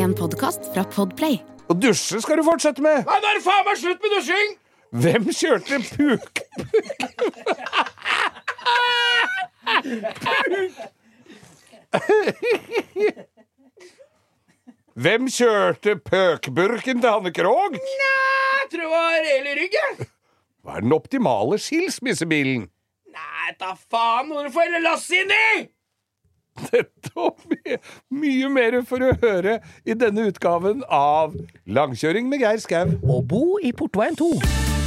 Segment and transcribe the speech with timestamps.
[0.00, 1.34] En podkast fra Podplay.
[1.68, 3.02] Og dusje skal du fortsette med!
[3.04, 4.50] Nei, da er det faen meg slutt med dusjing!
[5.02, 6.40] Hvem kjørte puk...
[15.04, 17.76] Hvem kjørte pøkburken til Hanne Krogh?
[17.76, 19.92] Jeg tror det var Eli rygg, jeg.
[20.64, 22.62] Hva er den optimale skilsmissebilen?
[23.12, 25.68] Nei, ta faen, nå får du få hele lasset inni!
[26.70, 27.78] Dette og mye,
[28.12, 31.36] mye mer for å høre i denne utgaven av
[31.70, 32.96] Langkjøring med Geir Skau.
[33.06, 34.79] Og bo i Portveien 2.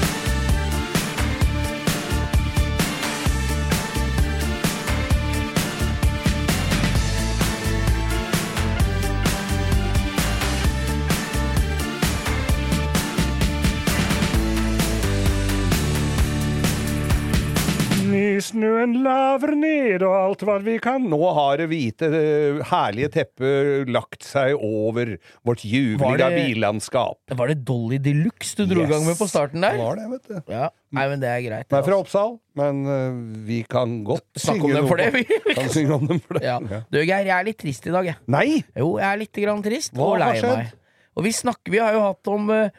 [18.44, 21.06] Nysnøen laver ned, og alt hva vi kan.
[21.08, 25.14] Nå har det hvite, eh, herlige teppet lagt seg over
[25.48, 27.20] vårt juvelige det- billandskap.
[27.32, 29.78] Var det Dolly Deluxe du dro i gang med på starten der?
[29.78, 30.52] Det var det, vet du.
[30.52, 31.70] Ja, Nei, men det er greit.
[31.70, 32.04] Den er fra altså.
[32.04, 35.24] Oppsal, men uh, vi kan godt synge om dem for det, vi.
[35.56, 36.44] Kan synge om dem for det.
[36.44, 36.60] Ja.
[36.60, 38.18] Du, Geir, jeg er litt trist i dag, jeg.
[38.28, 38.64] Nei!
[38.76, 40.74] Jo, jeg er litt grann trist Hva og lei meg.
[41.16, 42.70] Og vi snakker, vi har jo hatt om uh,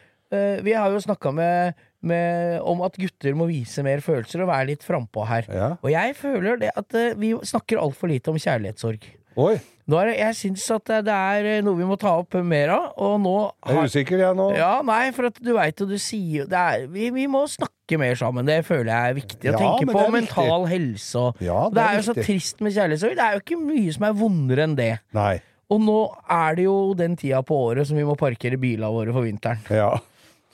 [0.61, 4.71] Vi har jo snakka med, med, om at gutter må vise mer følelser og være
[4.75, 5.49] litt frampå her.
[5.51, 5.73] Ja.
[5.83, 9.07] Og jeg føler det at uh, vi snakker altfor lite om kjærlighetssorg.
[9.35, 9.57] Oi,
[9.91, 12.85] er, jeg syns at det- det er eh, noe vi må ta opp mer av,
[13.03, 13.33] og nå
[13.67, 14.45] jeg er usikker jeg nå.
[14.55, 17.99] Ja, nei, for at du veit jo, du sier det er, vi, vi må snakke
[17.99, 18.47] mer sammen.
[18.47, 19.49] Det føler jeg er viktig.
[19.51, 20.71] Å Ja, tenke på mental viktig.
[20.71, 23.19] helse og Ja, det det, er er jo så trist med kjærlighetssorg.
[23.19, 24.93] Det er jo ikke mye som er vondere enn det.
[25.19, 25.35] Nei.
[25.75, 25.99] Og nå
[26.31, 29.59] er det jo den tida på året som vi må parkere bilene våre for vinteren.
[29.75, 29.91] Ja.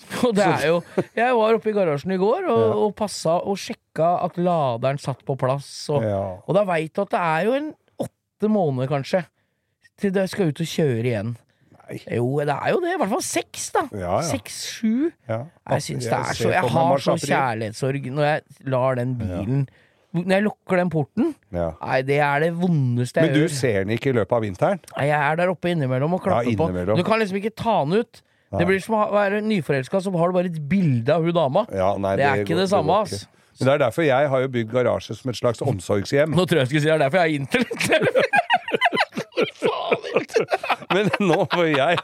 [0.27, 0.79] Og det er jo
[1.17, 5.23] Jeg var oppe i garasjen i går og, og passa og sjekka at laderen satt
[5.29, 5.69] på plass.
[5.93, 6.23] Og, Ja.
[6.47, 7.71] og da veit du at det er jo en
[8.01, 9.25] åtte måneder, kanskje,
[10.01, 11.35] til du skal ut og kjøre igjen.
[11.91, 11.99] Nei.
[12.17, 12.95] Jo, det er jo det.
[12.95, 13.83] I hvert fall seks, da.
[13.93, 14.25] Ja, ja.
[14.31, 15.11] Seks-sju.
[15.29, 15.41] ja.
[15.75, 19.65] Jeg syns det er så Jeg har mars, så kjærlighetssorg når jeg lar den bilen
[20.15, 21.35] Når jeg lukker den porten.
[21.55, 21.69] Ja.
[21.83, 23.53] Nei, det er det vondeste Men du gjør.
[23.61, 24.81] ser den ikke i løpet av vinteren?
[24.97, 26.97] Nei, Jeg er der oppe innimellom og klapper Ja, innimellom.
[26.97, 27.03] på.
[27.03, 28.23] Du kan liksom ikke ta den ut.
[28.59, 31.63] Det blir som å være nyforelska, så har du bare et bilde av hun dama.
[31.71, 33.27] Ja, nei, Det er ikke går- det samme, ass.
[33.61, 36.33] Men det er derfor jeg har jo bygd garasje som et slags omsorgshjem.
[36.35, 37.91] Nå tror jeg jeg skulle si det er derfor jeg er internett.
[40.95, 41.97] Men nå, for jeg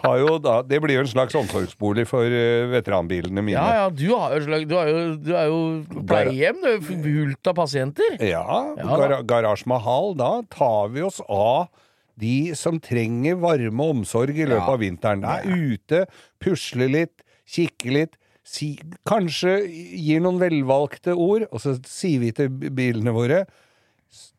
[0.00, 3.58] har jo da Det blir jo en slags omsorgsbolig for eh, veteranbilene mine.
[3.58, 5.58] Ja, ja, du, har jo, slag- du, jo, du er jo
[6.08, 6.56] pleiehjem.
[6.62, 8.16] Du fullt av pasienter.
[8.24, 8.44] Ja,
[8.78, 11.68] Ja, gar Garasje Mahal, da tar vi oss av
[12.20, 15.24] de som trenger varme og omsorg i løpet av vinteren.
[15.24, 16.04] Er ute,
[16.42, 18.74] pusler litt, kikker litt, si,
[19.08, 23.44] kanskje gir noen velvalgte ord, og så sier vi til bilene våre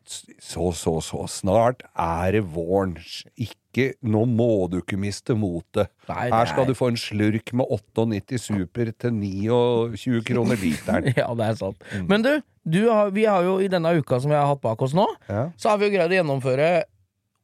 [0.04, 2.96] så, så, så snart er det våren.
[3.40, 5.88] Ikke, nå må du ikke miste motet.
[6.10, 11.08] Her skal du få en slurk med 98 Super til 29 kroner literen.
[11.22, 11.80] Ja, det er sant.
[11.94, 12.06] Mm.
[12.10, 12.32] Men du,
[12.76, 15.06] du har, vi har jo i denne uka som vi har hatt bak oss nå,
[15.30, 15.46] Ja.
[15.56, 16.70] så har vi jo greid å gjennomføre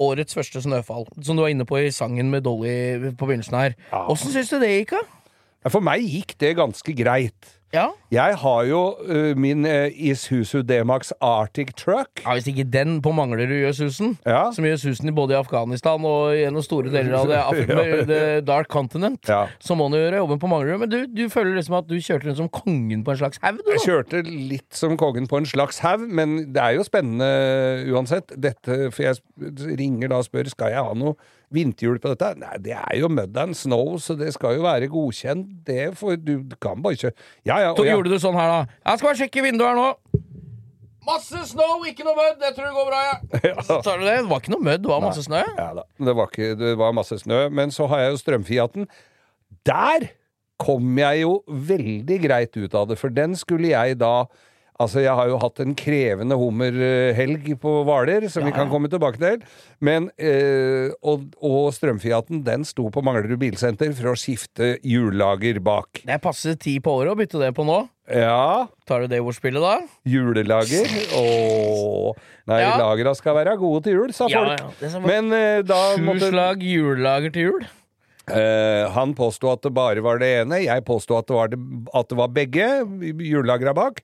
[0.03, 1.07] årets første snøfall.
[1.21, 3.79] Som du var inne på i sangen med Dolly på begynnelsen her.
[3.93, 4.05] Ja.
[4.13, 5.71] Åssen syns du det gikk, da?
[5.73, 7.58] For meg gikk det ganske greit.
[7.75, 7.87] Ja?
[8.11, 12.23] Jeg har jo uh, min uh, Isuzu D-Max Arctic Truck.
[12.25, 14.47] ja, Hvis ikke den på Manglerud gjør susen, Ja.
[14.57, 18.21] som gjør susen i både i Afghanistan og noen store deler av det, Afrika, the
[18.49, 19.43] Dark Continent, Ja.
[19.61, 20.81] så må du gjøre jobben på Manglerud.
[20.87, 23.61] Men du, du føler liksom at du kjørte rundt som kongen på en slags haug.
[23.75, 27.29] Jeg kjørte litt som kongen på en slags haug, men det er jo spennende
[27.93, 28.33] uansett.
[28.41, 29.21] Dette, for jeg
[29.79, 31.19] ringer da og spør skal jeg ha noe
[31.55, 32.33] vinterhjul på dette.
[32.41, 35.51] Nei, det er jo mud and snow, så det skal jo være godkjent.
[35.67, 37.15] Det får du kan bare kjøre
[37.49, 37.71] Ja, ja.
[37.73, 37.95] Så og ja.
[37.97, 38.81] gjorde du sånn her, da.
[38.85, 40.25] Jeg skal bare sjekke vinduet her nå.
[41.09, 42.37] Masse snow, ikke noe mødd.
[42.43, 43.01] Det tror jeg går bra,
[43.49, 43.55] ja.
[43.65, 44.19] Så tar du det.
[44.21, 45.43] Det var ikke noe mødd, det var masse snø.
[45.57, 45.87] Ja da.
[46.11, 47.41] Det var, ikke, det var masse snø.
[47.61, 48.89] Men så har jeg jo strømfiaten.
[49.69, 50.11] Der
[50.61, 54.27] kom jeg jo veldig greit ut av det, for den skulle jeg da
[54.79, 59.19] Altså, jeg har jo hatt en krevende hummerhelg på Hvaler, som vi kan komme tilbake
[59.19, 59.41] til.
[59.83, 66.05] Men eh, og, og strømfiaten, den sto på Manglerud bilsenter for å skifte hjullager bak.
[66.07, 67.81] Det er passe tid på året å bytte det på nå.
[68.09, 69.83] Ja, Tar du det ordspillet, da?
[70.09, 70.87] julelager.
[71.19, 72.15] Åh
[72.49, 72.71] Nei, Ja.
[72.81, 74.63] lagra skal være gode til jul, sa Ja, folk.
[74.81, 77.67] ja, det Men eh, da Sju måtte slag juledager til jul.
[78.29, 81.53] Uh, han påsto at det bare var det ene, jeg påsto at, det var
[81.97, 82.67] at det var begge
[83.25, 84.03] hjullagra bak.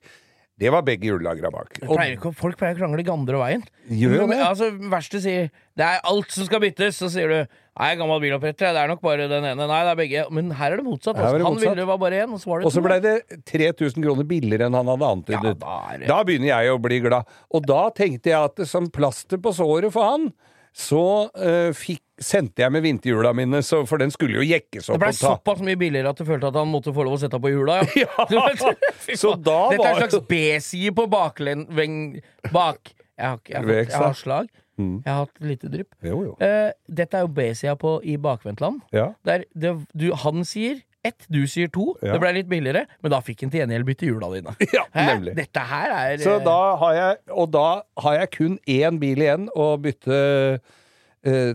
[0.55, 1.73] Det var begge hjullagra bak.
[1.81, 3.63] Og, Pleier ikke, folk pleier å krangle i andre veien.
[3.91, 4.37] Gjør jo det.
[4.39, 8.69] Altså, Verste sier det er alt som skal byttes, så sier du Nei, gammel biloppretter,
[8.71, 9.65] det er nok bare den ene.
[9.67, 10.21] Nei, det er begge.
[10.31, 11.17] Men her er det motsatt.
[11.19, 11.43] Her Altså.
[11.43, 13.15] Han ville var bare én, og så var det og så blei det
[13.51, 15.51] 3000 kroner billigere enn han hadde antydet.
[15.59, 17.35] Ja, da begynner jeg å bli glad.
[17.51, 20.29] Og da tenkte jeg at som plaster på såret for han,
[20.71, 21.03] så
[21.35, 25.03] uh, fikk, sendte jeg med vinterhjula mine, så, for den skulle jo jekkes Det opp
[25.03, 27.39] og ta såpass mye billigere at du følte at han måtte få lov å sette
[27.41, 28.27] på hjula, ja.
[28.35, 28.45] ja
[29.21, 31.65] Så da da Dette er en slags B-side på baklen...
[31.75, 32.21] Veng,
[32.53, 32.93] bak.
[33.15, 34.49] Jeg har, jeg, har, fått- jeg har slag.
[34.75, 34.95] Mm.
[35.05, 35.93] Jeg har hatt lite drypp.
[36.03, 36.33] Jo, jo.
[36.43, 38.81] Eh, dette er jo B-sida på i bakvendtland.
[38.95, 39.13] Ja.
[39.27, 41.93] Der det, du, han sier ett, du sier to.
[42.01, 42.15] Ja.
[42.15, 44.55] Det ble litt billigere, men da fikk han til gjengjeld bytte hjula dine.
[44.73, 44.83] Ja.
[45.37, 47.67] Dette her er Så eh, da har jeg, og da
[48.03, 50.19] har jeg kun én bil igjen å bytte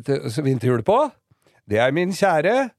[0.06, 0.98] til- så vinterhjul på.
[1.70, 2.70] Det er min kjære.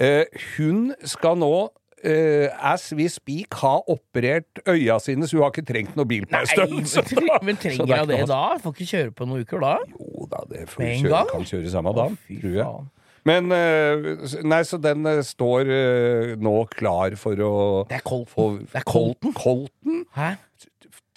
[0.00, 0.24] Eh,
[0.56, 1.68] hun skal nå
[2.00, 6.22] Uh, as we speak har operert øya sine, så hun har ikke trengt noe bil
[6.24, 6.70] på en stund.
[7.44, 8.38] men, trenger det er jeg det da?
[8.62, 9.72] Får ikke kjøre på noen uker da?
[9.92, 12.64] Jo da, det får Med kjøre, kan kjøre samme dag, oh, tror jeg.
[12.64, 12.88] faen.
[13.28, 14.08] Men uh,
[14.48, 17.52] Nei, så den uh, står eh, nå klar for å
[17.90, 18.32] Det er Colton.
[18.32, 19.36] få Det er Colton.
[19.36, 20.00] Colton?
[20.16, 20.30] Hæ?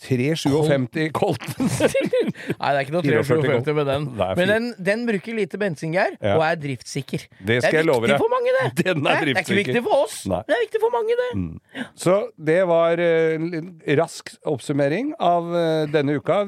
[0.03, 1.69] 357 Colton.
[2.59, 4.07] Nei, det er ikke noe 357 med den.
[4.19, 6.35] Men den, den bruker lite bensingeir, Ja.
[6.37, 7.25] og er driftssikker.
[7.39, 8.67] Det skal jeg er viktig for mange, det.
[8.83, 10.19] Den er det er ikke viktig for oss.
[10.29, 10.41] Nei.
[10.47, 11.87] Det er viktig for mange, det.
[11.99, 12.19] Så
[12.51, 16.43] det var en liten rask oppsummering av uh, denne uka.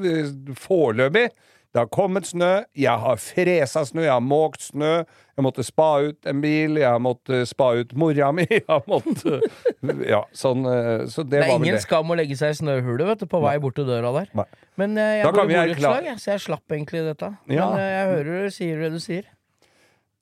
[0.60, 1.30] Foreløpig.
[1.76, 2.62] Det har kommet snø.
[2.80, 5.02] Jeg har fresa snø, jeg har måkt snø.
[5.36, 8.46] Jeg måtte spa ut en bil, jeg måtte spa ut mora mi.
[8.56, 9.42] Jeg måtte
[10.08, 11.82] Ja, sånn eh, Så det, Det er var vel ingen det.
[11.84, 14.32] skam å legge seg i snøhulet, vet du, på vei bort til døra der.
[14.40, 14.48] Nei.
[14.80, 17.34] Men eh, jeg kan bor i borettslag, så jeg slapp egentlig dette.
[17.52, 17.68] Ja.
[17.68, 19.28] Men eh, jeg hører du sier det du sier.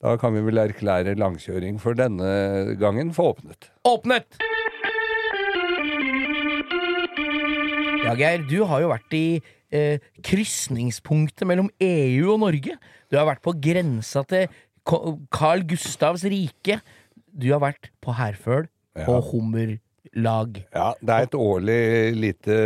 [0.02, 3.70] Da kan vi vel erklære langkjøring for denne gangen for åpnet.
[3.86, 4.42] Åpnet!
[8.04, 9.26] Ja, Geir, du har jo vært i
[9.74, 12.76] eh, krysningspunktet mellom EU og Norge.
[13.10, 14.46] Du har vært på grensa til
[15.34, 16.80] Carl Gustavs rike.
[17.34, 19.08] Du har vært på Herføl Ja.
[19.10, 19.24] og
[20.12, 20.58] Hummerlag.
[20.74, 21.78] Ja, det er et årlig
[22.16, 22.56] lite,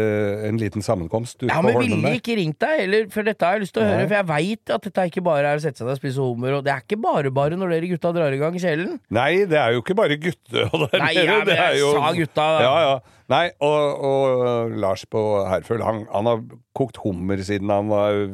[0.49, 2.17] en liten sammenkomst ute ja, på Holmen vilje der.
[2.19, 3.93] ikke ringt deg, heller, for dette har jeg lyst til å Nei.
[3.95, 4.09] høre.
[4.09, 6.57] For jeg veit at dette ikke bare er å sette seg ned og spise hummer,
[6.59, 8.97] og det er ikke bare bare når dere gutta drar i gang kjelen.
[9.15, 11.93] Nei, det er jo ikke bare gutte der Nei, ja, men det er jeg jo
[11.97, 12.49] sa gutta.
[12.65, 12.97] Ja, ja.
[13.29, 16.43] Nei, og, og Lars på Herføl, han, han har
[16.77, 18.25] kokt hummer siden han var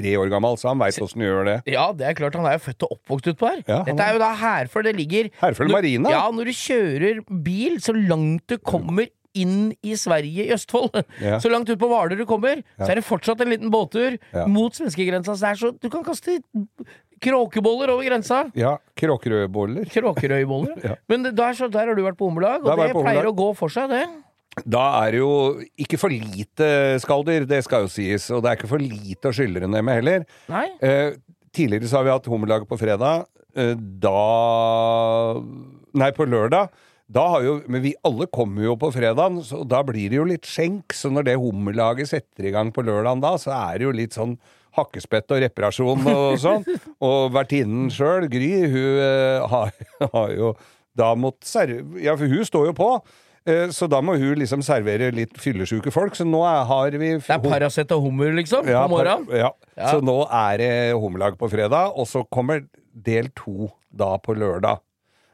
[0.00, 1.56] tre år gammel, så han veit åssen du gjør det.
[1.76, 3.62] Ja, det er klart, han er jo født og oppvokst utpå her.
[3.68, 6.10] Ja, Dette er jo da Herføl, det ligger Herføl Marina?
[6.16, 9.06] Ja, når du kjører bil så langt du kommer
[9.38, 11.36] inn i Sverige, i Østfold, Ja.
[11.38, 14.46] så langt ut på Hvaler du kommer, så er det fortsatt en liten båttur Ja.
[14.50, 15.36] mot svenskegrensa.
[15.38, 16.40] Så så Du kan kaste
[17.20, 18.50] kråkeboller over grensa.
[18.56, 19.86] Ja, kråkerøyboller.
[19.92, 20.80] Kråkerøyboller.
[20.90, 20.94] Ja.
[21.08, 23.68] Men der, så der har du vært på Hummerlag, og det pleier å gå for
[23.72, 24.04] seg, det.
[24.66, 25.32] Da er det jo
[25.80, 26.66] ikke for lite
[27.02, 29.84] skalldyr, det skal jo sies, og det er ikke for lite å skylle det ned
[29.86, 30.24] med heller.
[30.82, 31.14] Eh,
[31.54, 33.26] tidligere så har vi hatt hummerlag på fredag.
[33.54, 34.16] Eh, da
[35.90, 36.70] Nei, på lørdag.
[37.10, 40.26] Da har jo, men vi alle kommer jo på fredagen, så da blir det jo
[40.28, 40.94] litt skjenk.
[40.94, 44.14] Så når det hummerlaget setter i gang på lørdagen da, så er det jo litt
[44.14, 44.36] sånn
[44.78, 46.62] hakkespett og reparasjon og sånn.
[47.02, 49.72] og vertinnen sjøl, Gry, hun eh, har,
[50.14, 50.52] har jo
[50.98, 52.92] da måttet serve Ja, for hun står jo på.
[53.46, 56.14] Eh, Så da må hun liksom servere litt fyllesyke folk.
[56.18, 59.26] Så nå har vi Det er Paracet og hummer, liksom, ja, på morgenen.
[59.32, 59.50] ja.
[59.76, 59.92] Ja.
[59.94, 64.80] Så nå er det hummerlag på fredag, og så kommer del to da på lørdag.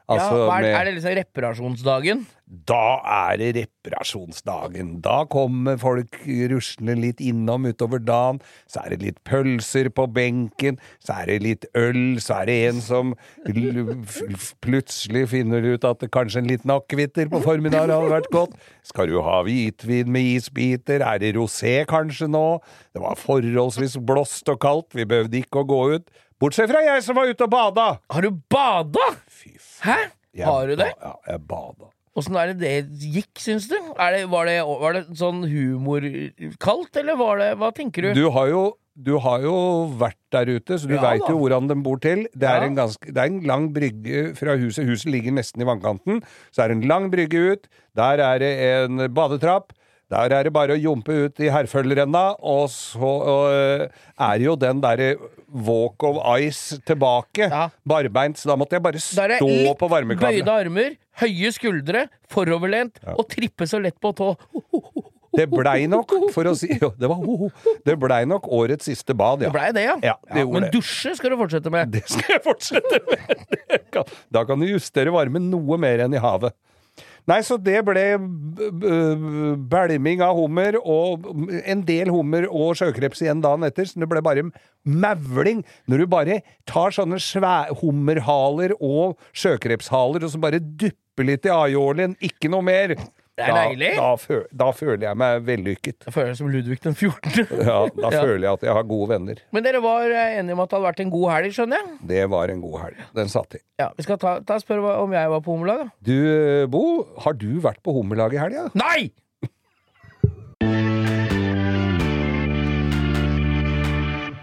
[0.07, 2.25] Altså ja, er, med er det liksom reparasjonsdagen?
[2.47, 5.01] Da er det reparasjonsdagen.
[5.03, 6.15] Da kommer folk
[6.47, 8.39] ruslende litt innom utover dagen.
[8.71, 10.77] Så er det litt pølser på benken.
[11.03, 12.21] Så er det litt øl.
[12.23, 13.11] Så er det en som
[14.63, 18.55] plutselig finner ut at det kanskje en liten akevitter på formiddagen hadde vært godt.
[18.87, 21.03] Skal du ha hvitvin med isbiter?
[21.03, 22.45] Er det rosé kanskje nå?
[22.95, 24.95] Det var forholdsvis blåst og kaldt.
[24.97, 26.07] Vi behøvde ikke å gå ut.
[26.39, 27.87] Bortsett fra jeg som var ute og bada!
[28.13, 29.07] Har du bada?!
[29.27, 29.83] Fy faen.
[29.89, 29.99] Hæ?
[30.37, 30.91] Jeg Har du det?
[30.99, 31.87] ba- Ja, jeg bada.
[32.17, 33.75] Åssen er det det gikk, syns du?
[34.01, 38.13] Er det, var, det, var det sånn humorkaldt, eller var det Hva tenker du?
[38.17, 38.65] Du har jo
[38.97, 39.53] du har jo
[39.93, 42.23] vært der ute, så du Ja veit jo hvordan den bor til.
[42.33, 42.65] Det er, Ja.
[42.65, 44.87] en ganske, det er en lang brygge fra huset.
[44.89, 46.23] Huset ligger nesten i vannkanten.
[46.49, 47.67] Så er det en lang brygge ut.
[47.93, 49.69] Der er det en badetrapp.
[50.09, 54.81] Der er det bare å jumpe ut i herfølgerenna, og så og, er jo den
[54.81, 55.13] derre
[55.47, 57.47] walk of ice tilbake.
[57.47, 57.69] Ja.
[57.87, 58.37] Barbeint.
[58.37, 63.67] Så da måtte jeg bare stå litt på bøyde armer, høye skuldre, foroverlent og trippe
[63.69, 64.33] så lett på tå.
[65.37, 66.69] Det blei nok, for å si
[67.01, 67.19] det, var,
[67.85, 69.51] det blei nok årets siste bad, ja.
[69.51, 69.97] Det blei det, ja.
[70.01, 70.71] Ja, det ja men det.
[70.73, 71.91] dusje skal du fortsette med.
[71.93, 73.43] Det skal jeg fortsette med.
[73.93, 76.55] Kan, da kan du justere varmen noe mer enn i havet.
[77.27, 78.03] Nei, så det ble
[79.67, 81.25] bælming av hummer, og
[81.67, 84.45] en del hummer og sjøkreps igjen dagen etter, så det ble bare
[84.87, 85.65] mavling.
[85.91, 87.19] Når du bare tar sånne
[87.81, 92.95] hummerhaler og sjøkrepshaler, og så bare dupper litt i aiolien, ikke noe mer.
[93.37, 93.89] Det er da, deilig.
[93.99, 95.97] Da, føl, da føler jeg meg vellykket.
[96.07, 97.45] Da føler meg som Ludvig den 14.
[97.69, 98.21] Ja, da Ja.
[98.23, 99.41] føler jeg at jeg har gode venner.
[99.53, 101.99] Men dere var eh, enige om at det hadde vært en god helg, skjønner jeg?
[102.15, 103.03] Det var en god helg.
[103.19, 103.61] Den satt i.
[103.77, 105.89] Ja, Vi skal ta, ta spørre om jeg var på Hummerlag, da.
[106.09, 106.17] Du,
[106.73, 106.83] Bo,
[107.27, 108.65] har du vært på Hummerlag i helga?
[108.73, 109.11] Nei!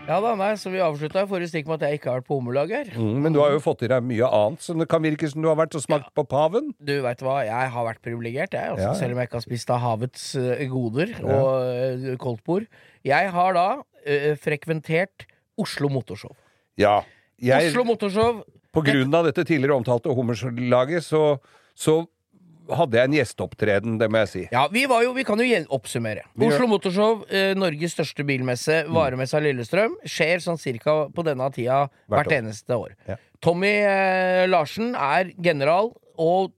[0.04, 2.36] Ja da, nei, så vi avslutta forrige stikk med at jeg ikke har vært på
[2.36, 2.88] Hummerlag her.
[2.92, 5.40] Mm, men du har jo fått i deg mye annet, så det kan virke som
[5.40, 6.74] du har vært og smakt på paven.
[6.76, 8.74] Du veit hva, jeg har vært privilegert, jeg.
[8.74, 8.98] Også, Ja, ja.
[9.00, 12.68] Selv om jeg ikke har spist av havets eh, goder og uh, koldtbord.
[13.08, 15.24] Jeg har da uh, frekventert
[15.64, 16.36] Oslo Motorshow.
[16.76, 16.98] Ja.
[17.40, 18.44] Jeg, Oslo Motorshow
[18.74, 21.38] på grunn av dette tidligere omtalte Hummerlaget, så,
[21.72, 22.02] så
[22.72, 24.42] hadde jeg en gjesteopptreden, det må jeg si.
[24.54, 26.24] Ja, vi, var jo, vi kan jo oppsummere.
[26.46, 32.24] Oslo Motorshow, eh, Norges største bilmesse, varemessa Lillestrøm, skjer sånn cirka på denne tida Hvert
[32.24, 32.94] hvert, eneste år.
[33.08, 33.18] Ja.
[33.44, 36.54] Tommy eh, Larsen er general, og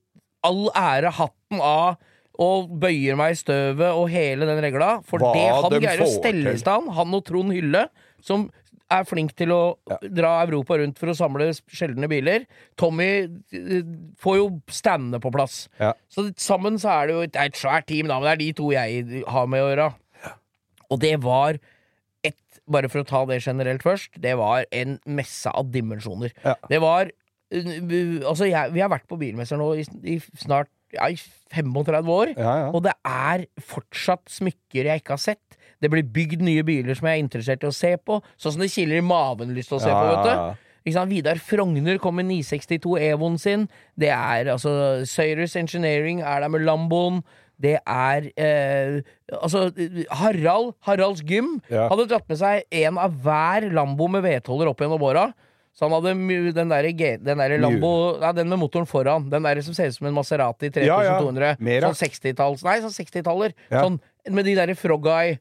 [0.47, 1.97] all ære hatten av
[2.37, 4.99] og bøyer meg i støvet og hele den regla.
[5.09, 7.87] For Hva det han de greier å stelle i stand, han og Trond Hylle,
[8.21, 8.51] som
[8.93, 9.61] er flink til å
[10.15, 12.47] dra Europa rundt for å samle sjeldne biler.
[12.79, 13.87] Tommy eh,
[14.23, 15.65] får jo standene på plass.
[15.81, 15.93] Ja.
[16.13, 18.51] Så sammen så er det jo er et svært team, da, men det er de
[18.61, 19.89] to jeg har med å gjøre.
[20.87, 21.61] Og det var
[22.27, 24.17] et Bare for å ta det generelt først.
[24.19, 26.33] Det var en messe av dimensjoner.
[26.43, 26.57] Ja.
[26.67, 31.07] Det var uh, Altså, jeg, vi har vært på bilmesser nå i, i snart ja,
[31.07, 31.15] i
[31.55, 32.33] 35 år.
[32.35, 32.73] Ja, ja.
[32.75, 35.59] Og det er fortsatt smykker jeg ikke har sett.
[35.83, 38.21] Det blir bygd nye biler som jeg er interessert i å se på.
[38.41, 40.63] Sånn som det kiler i maven lyst til å se Ja, på, vet du.
[40.87, 41.11] Ikke sant?
[41.11, 43.67] Vidar Frogner kom med 962 Evoen sin.
[43.99, 47.23] Det er altså Cyrus Engineering er der med Lamboen.
[47.59, 49.01] Det er eh,
[49.33, 49.71] Altså,
[50.13, 51.89] Harald, Haralds Gym, Ja.
[51.89, 55.33] hadde dratt med seg en av hver Lambo med vedholder opp gjennom åra.
[55.77, 56.15] Så han hadde
[56.57, 56.87] den der,
[57.21, 59.29] den der Lambo Nei, den med motoren foran.
[59.29, 61.57] Den der som ser ut som en Maserati 3200.
[61.61, 61.91] Ja, ja.
[61.91, 63.53] Sånn 60-talls Nei, sånn 60-taller.
[63.69, 63.83] Ja.
[63.85, 63.99] Sånn
[64.33, 65.37] med de derre Frog-Eye.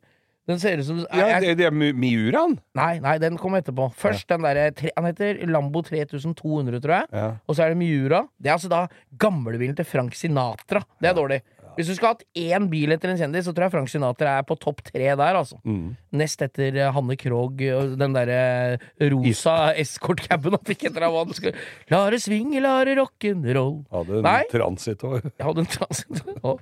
[0.48, 2.60] Den ser ut som Ja, jeg- det, det er Mi- Miuraen.
[2.78, 3.88] Nei, nei, den kom etterpå.
[3.98, 7.08] Først den derre tre- Han heter Lambo 3200, tror jeg.
[7.12, 7.32] Ja.
[7.50, 8.28] Og så er det Miura.
[8.40, 8.88] Det er altså da
[9.18, 10.84] gamlebilen til Frank Sinatra.
[11.02, 11.42] Det er dårlig.
[11.76, 14.38] Hvis du skal ha hatt én bil etter en kjendis, så tror jeg Frank Sinatra
[14.40, 15.58] er på topp tre der, altså.
[15.66, 15.98] Mm.
[16.14, 18.78] Nest etter eh, Hanne Krogh og den derre
[19.12, 21.52] rosa eskortcaben han fikk etter hva han skulle
[21.92, 23.82] La det swinge, la det rock'n'roll.
[23.92, 24.44] Hadde en Nei.
[24.54, 25.20] transit òg.
[25.26, 26.56] Jeg hadde en transit Å,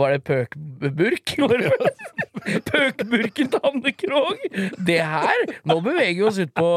[0.00, 1.34] Var det pøkburk?
[2.70, 4.44] Pøkburken til Hanne Krogh?
[4.86, 6.68] Det her Nå beveger vi oss ut på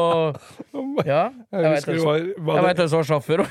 [1.08, 3.44] Ja, jeg veit hvem som- var, sjåfør.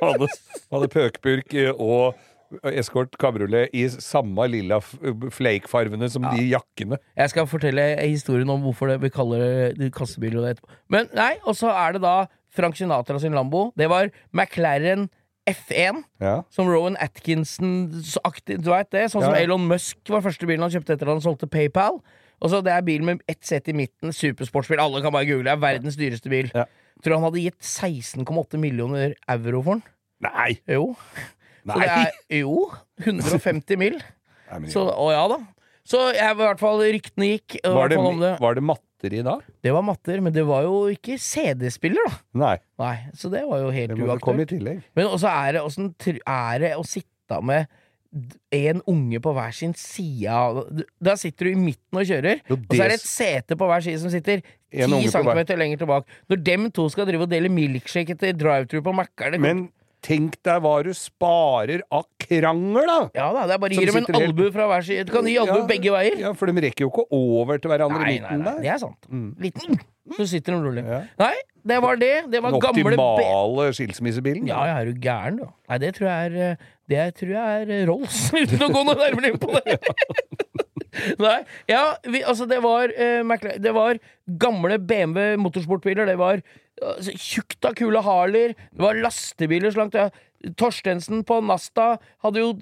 [0.00, 0.28] hadde,
[0.72, 2.14] hadde pøkburk og
[2.74, 6.98] eskort kabriolet i samme lilla flake-farvene som de jakkene.
[7.18, 10.38] Jeg skal fortelle historien om hvorfor det vi kaller det kassebil.
[10.90, 12.16] Men nei, og så er det da
[12.50, 13.68] Frank Sinatra sin Lambo.
[13.78, 15.08] Det var McLaren
[15.50, 16.02] F1.
[16.22, 16.34] Ja.
[16.54, 19.06] Som Rowan Atkinson-aktig, du vet det?
[19.12, 19.42] Sånn som Ja.
[19.44, 22.00] Elon Musk var første bilen han kjøpte etter at han solgte PayPal.
[22.40, 24.80] Og så Det er bil med ett sett i midten, supersportsbil.
[24.80, 25.44] Alle kan bare google.
[25.44, 26.50] Det er verdens dyreste bil.
[26.54, 26.64] Ja.
[27.04, 29.82] Tror han hadde gitt 16,8 millioner euro for den.
[30.20, 30.58] Nei!
[30.68, 30.96] Jo.
[31.66, 32.70] Så det er, jo.
[33.04, 34.00] 150 mill.
[34.50, 35.38] Nei, Så, å ja da.
[35.84, 37.58] Så jeg, i hvert fall ryktene gikk.
[37.64, 38.34] var, det, det.
[38.40, 38.62] var det
[39.00, 39.38] matter i da?
[39.62, 42.18] det var matter, men det var jo ikke CD-spiller, da.
[42.34, 42.56] Nei.
[42.78, 44.82] Nei, Så det var jo helt Det uaktuelt.
[44.94, 47.66] Men også er det, også er det å sitte med
[48.50, 50.64] en unge på hver sin side av
[51.00, 53.56] Da sitter du i midten og kjører, Jo, og så er det det- et sete
[53.56, 54.42] på hver side som sitter
[54.72, 56.06] ti centimeter lenger tilbake.
[56.28, 59.70] Når dem to skal drive og dele milkshake etter drive-thru på Mækkern Men
[60.02, 62.98] tenk deg hva du sparer av krangel, da!
[63.18, 65.06] Ja da, det er bare å gi dem en sitter helt- albue fra hver side.
[65.08, 66.18] Du kan gi albue Ja, begge veier.
[66.24, 68.78] Ja, For de rekker jo ikke over til hverandre i Nei, midten nei, det er
[68.82, 69.10] sant.
[69.44, 69.80] Liten,
[70.16, 70.84] så sitter de rolig.
[70.86, 71.02] Ja.
[71.20, 71.34] Nei,
[71.70, 72.12] det var det.
[72.32, 74.46] Det var Den gamle optimale skilsmissebilen.
[74.48, 75.46] Ja, jeg er jo gæren, du.
[75.68, 76.56] Nei, det tror jeg er eh,
[76.90, 79.78] Det tror jeg er eh, Rolls, uten å gå noe nærmere inn på det.
[81.22, 81.38] Nei,
[81.70, 84.00] ja, vi, altså det var uh, Det var
[84.40, 86.10] gamle BMW motorsportbiler.
[86.10, 86.42] Det var
[87.14, 88.54] tjukt av kule Harleyer.
[88.72, 90.10] Det var lastebiler så langt ja.
[90.56, 92.54] Torstensen på Nasta hadde jo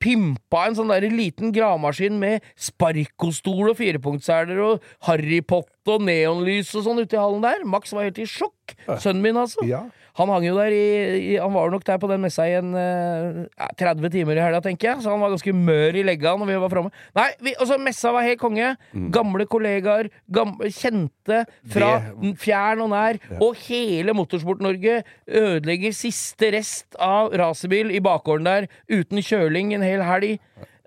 [0.00, 6.72] pimpa en sånn der liten gravemaskin med sparkostol og firepunktsseler og Harry Potter og neonlys
[6.78, 7.64] og sånn ute i hallen der.
[7.68, 8.76] Max var helt i sjokk.
[9.00, 9.64] Sønnen min, altså.
[9.68, 9.86] Ja.
[10.18, 10.84] Han hang jo der i,
[11.32, 14.60] i Han var nok der på den messa i en eh, 30 timer i helga,
[14.64, 15.02] tenker jeg.
[15.04, 16.90] Så han var ganske mør i legga når vi var framme.
[17.16, 18.72] Nei, vi, altså, messa var helt konge.
[19.14, 23.20] Gamle kollegaer, gamle, kjente fra Det- fjern og nær.
[23.40, 30.02] Og hele Motorsport-Norge ødelegger siste rest av racerbil i bakgården der uten kjøling en hel
[30.06, 30.38] helg.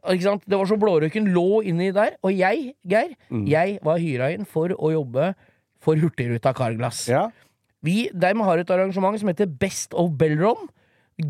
[0.03, 0.44] Ikke sant?
[0.50, 2.18] Det var så blårøyken lå inni der.
[2.27, 3.13] Og jeg, Geir,
[3.48, 5.30] jeg var hyra inn for å jobbe
[5.84, 7.06] for Hurtigruta Carglass.
[7.08, 7.30] Ja.
[7.84, 10.70] Vi, de har et arrangement som heter Best of Bellron.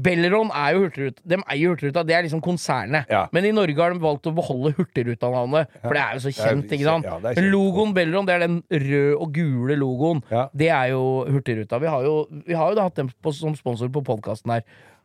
[0.03, 1.21] Belleron er jo Hurtigruta.
[1.27, 3.09] De eier Hurtigruta, det er liksom konsernet.
[3.11, 3.25] Ja.
[3.35, 6.71] Men i Norge har de valgt å beholde Hurtigruta-navnet, for det er jo så kjent,
[6.71, 7.09] ikke sant?
[7.09, 7.49] ja, kjent.
[7.51, 10.23] logoen Belleron, det er den røde og gule logoen.
[10.31, 10.45] Ja.
[10.55, 11.81] Det er jo Hurtigruta.
[11.83, 12.15] Vi har jo,
[12.47, 14.63] vi har jo da hatt dem på, som sponsor på podkasten her.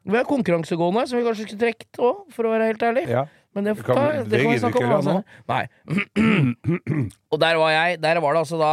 [0.09, 3.09] Vi har konkurransegående, som vi kanskje skulle trukket òg, for å være helt ærlig.
[3.57, 5.21] Men det, kan ta, det det kan vi snakke om altså.
[5.51, 5.65] Nei.
[7.35, 7.99] Og der var jeg.
[8.05, 8.73] Der var det altså da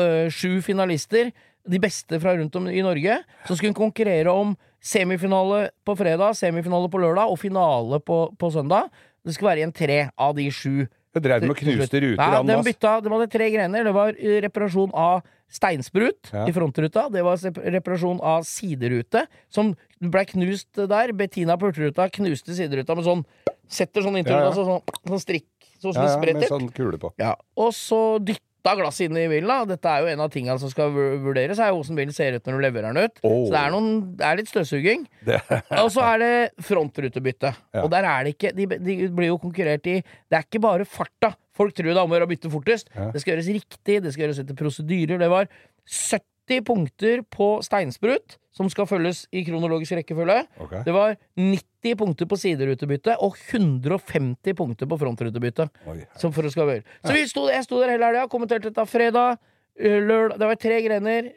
[0.00, 1.28] øh, sju finalister,
[1.68, 6.88] de beste fra rundt om i Norge, som skulle konkurrere om semifinale på fredag, semifinale
[6.90, 8.90] på lørdag og finale på, på søndag.
[9.22, 10.88] Det skulle være igjen tre av de sju.
[11.12, 12.18] Jeg drev med å knuste ruter.
[12.18, 13.84] Nei, de, bytta, de hadde tre grener.
[13.86, 15.20] Det var eh, reparasjon av
[15.52, 16.46] steinsprut Ja.
[16.48, 17.06] i frontruta.
[17.12, 17.36] Det var
[17.76, 21.12] reparasjon av siderute, som ble knust der.
[21.12, 23.26] Bettina på Hurtigruta knuste sideruta med sånn
[23.72, 24.48] Setter sånn inntil Ja, ja.
[24.50, 25.46] altså sånn, sånn strikk,
[25.80, 26.48] sånn som ja, det med spretter.
[26.50, 27.08] sånn kule på.
[27.22, 28.18] Ja, og så
[28.62, 29.48] dytta glasset inn i bilen.
[29.48, 32.14] da Dette er jo en av tingene som skal vur- vurderes, er jo hvordan bilen
[32.14, 33.18] ser ut når du leverer den ut.
[33.22, 33.46] Oh.
[33.46, 35.06] Så det er, noen, det er litt støvsuging.
[35.82, 37.52] Og så er det frontrutebytte.
[37.74, 37.82] Ja.
[37.82, 40.86] Og der er det ikke de, de blir jo konkurrert i Det er ikke bare
[40.86, 41.34] farta.
[41.52, 42.88] Folk tror det er om å gjøre å bytte fortest.
[42.94, 43.10] Ja.
[43.12, 45.18] Det skal gjøres riktig, det skal gjøres etter prosedyrer.
[45.20, 45.50] Det var
[45.84, 46.31] 70
[46.66, 50.42] punkter på steinsprut, som skal følges i kronologisk rekkefølge.
[50.60, 50.82] Okay.
[50.84, 55.68] Det var 90 punkter på siderutebytte og 150 punkter på frontrutebytte.
[55.88, 56.02] Oi.
[56.20, 56.84] Som for å skal være.
[57.06, 59.40] Så vi sto, jeg sto der hele helga, kommenterte dette fredag.
[59.80, 61.30] Lørdag, det var tre grener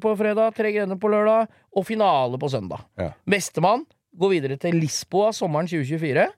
[0.00, 2.86] på fredag, tre grener på lørdag, og finale på søndag.
[2.96, 3.10] Ja.
[3.28, 3.84] Bestemann
[4.16, 6.30] går videre til Lisboa sommeren 2024.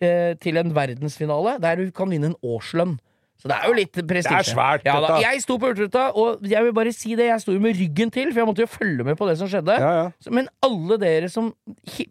[0.00, 2.98] eh, til en verdensfinale der du kan vinne en årslønn.
[3.38, 4.34] Så det er jo litt prestisje.
[4.34, 5.18] Det er svært, Ja, dette.
[5.22, 8.10] jeg sto på Hurtigruta, og jeg vil bare si det, jeg sto jo med ryggen
[8.10, 9.76] til, for jeg måtte jo følge med på det som skjedde.
[9.78, 10.32] Ja, ja.
[10.34, 11.52] Men alle dere som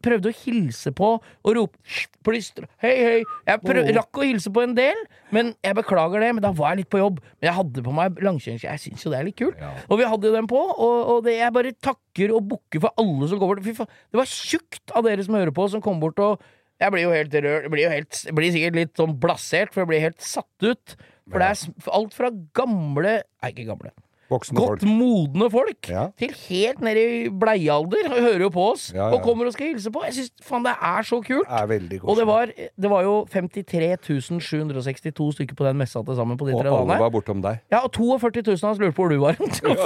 [0.05, 1.75] prøvde å hilse på og rope
[2.24, 3.17] plystre, hei, hei
[3.48, 4.96] Jeg prøv, rakk å hilse på en del,
[5.36, 7.19] men jeg beklager det, men da var jeg litt på jobb.
[7.41, 8.69] Men jeg hadde på meg langkjøringsski.
[8.72, 9.60] Jeg syns jo det er litt kult.
[9.91, 12.96] Og vi hadde jo den på, og, og det, jeg bare takker og bukker for
[13.03, 13.91] alle som går bort.
[13.91, 16.39] Det var tjukt av dere som hører på, som kom bort og
[16.79, 17.69] Jeg blir jo helt rørt.
[17.74, 20.93] Blir, jo helt, blir sikkert litt sånn blasert, for jeg blir helt satt ut.
[21.31, 23.91] For det er alt fra gamle Nei, ikke gamle.
[24.29, 24.84] Voksne Godt folk.
[24.91, 26.07] modne folk Ja.
[26.19, 28.10] til helt nede i bleiealder.
[28.12, 29.13] Hører jo på oss Ja, ja.
[29.15, 30.01] og kommer og skal hilse på.
[30.03, 31.48] Jeg syns faen det er så kult.
[31.48, 31.63] Er
[32.03, 36.48] Og det var, det var jo 53 762 stykker på den messa til sammen på
[36.50, 37.61] de Og tre alle var bortom deg.
[37.72, 39.35] Ja, og 42 000 av oss lurte på hvor du var.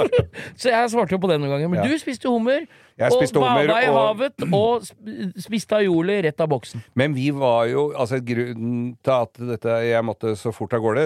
[0.60, 1.68] så jeg svarte jo på det noen ganger.
[1.70, 2.66] Men du spiste hummer,
[2.98, 6.82] Jeg spiste og bada i og- havet, og sp- spiste aioli rett av boksen.
[6.94, 11.04] Men vi var jo Altså, grunnen til at dette jeg måtte så fort av gårde,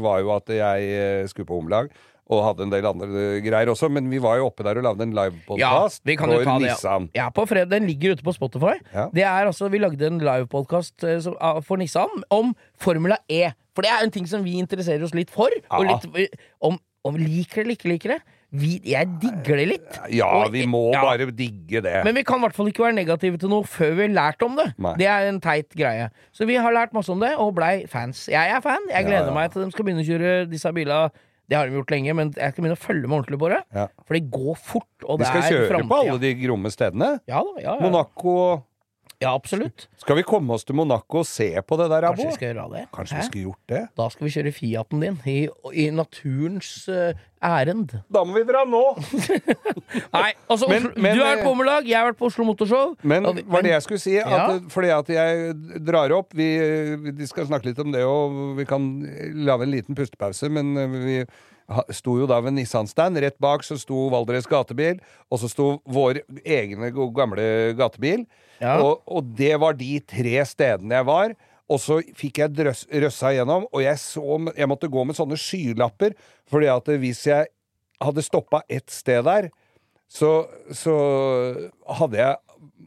[0.00, 0.82] var jo at jeg
[1.22, 1.90] eh, skulle på omlag.
[2.30, 4.86] Og hadde en del andre eh, greier også, men vi var jo oppe der og
[4.86, 6.68] lagde en Ja, livepodkast jo for ta det.
[6.68, 7.08] Nissan.
[7.18, 7.72] Ja, på fredag.
[7.74, 8.76] Den ligger ute på Spotify.
[8.94, 9.08] Ja.
[9.12, 13.50] Det er altså, Vi lagde en livepodkast eh, ah, for Nissan om Formula E.
[13.74, 15.50] For det er en ting som vi interesserer oss litt for.
[15.72, 18.22] Og litt, eh, om, om liker det eller ikke liker det.
[18.52, 19.98] Vi, jeg digger det litt.
[20.12, 21.00] Ja, Og- vi må ja.
[21.00, 22.04] bare digge det.
[22.04, 24.44] Men vi kan i hvert fall ikke være negative til noe før vi har lært
[24.44, 24.74] om det.
[24.76, 24.92] Nei.
[25.00, 26.10] Det er en teit greie.
[26.36, 28.26] Så vi har lært masse om det, og blei fans.
[28.28, 28.84] Jeg er fan.
[28.92, 29.34] Jeg gleder ja.
[29.34, 31.10] meg til de skal begynne å kjøre disse bilene.
[31.52, 33.58] Det har de gjort lenge, men jeg skal begynne å følge med ordentlig på det.
[33.76, 33.86] Ja.
[34.08, 37.10] For det går fort, og vi det skal er kjøre på alle de gromme stedene.
[37.28, 37.80] Ja da, ja, ja.
[37.84, 38.36] Monaco
[39.22, 39.86] ja, absolutt.
[40.02, 42.16] Skal vi komme oss til Monaco og se på det der, Abo?
[42.18, 42.82] Kanskje vi skal gjøre det.
[42.96, 43.82] Kanskje vi skulle gjort det?
[44.00, 45.36] Da skal vi kjøre Fiaten din i,
[45.78, 47.94] i naturens uh, ærend.
[48.12, 48.82] Da må vi dra nå!
[50.16, 52.28] Nei, altså Men- Oslo, men, Du har vært eh, på Ommelag, jeg har vært på
[52.30, 52.96] Oslo Motorshow.
[53.02, 54.16] Men Og vi- var det jeg skulle si?
[54.18, 54.58] At, Ja.
[54.68, 55.54] Fordi at jeg
[55.86, 56.50] drar opp vi,
[57.12, 58.90] vi skal snakke litt om det, og vi kan
[59.46, 60.74] lage en liten pustepause, men
[61.06, 61.26] vi ha-
[61.94, 63.20] sto jo da ved Nissan-stand.
[63.22, 65.00] Rett bak så sto Valdres gatebil,
[65.32, 67.46] og så sto vår egne gamle
[67.78, 68.26] gatebil.
[68.62, 68.78] Ja.
[68.82, 71.34] Og, og det var de tre stedene jeg var.
[71.72, 74.22] Og så fikk jeg drøs, røssa igjennom, og jeg, så,
[74.58, 76.12] jeg måtte gå med sånne skylapper,
[76.50, 77.48] fordi at hvis jeg
[78.02, 79.48] hadde stoppa ett sted der,
[80.12, 80.42] så,
[80.76, 80.94] så
[82.00, 82.36] hadde jeg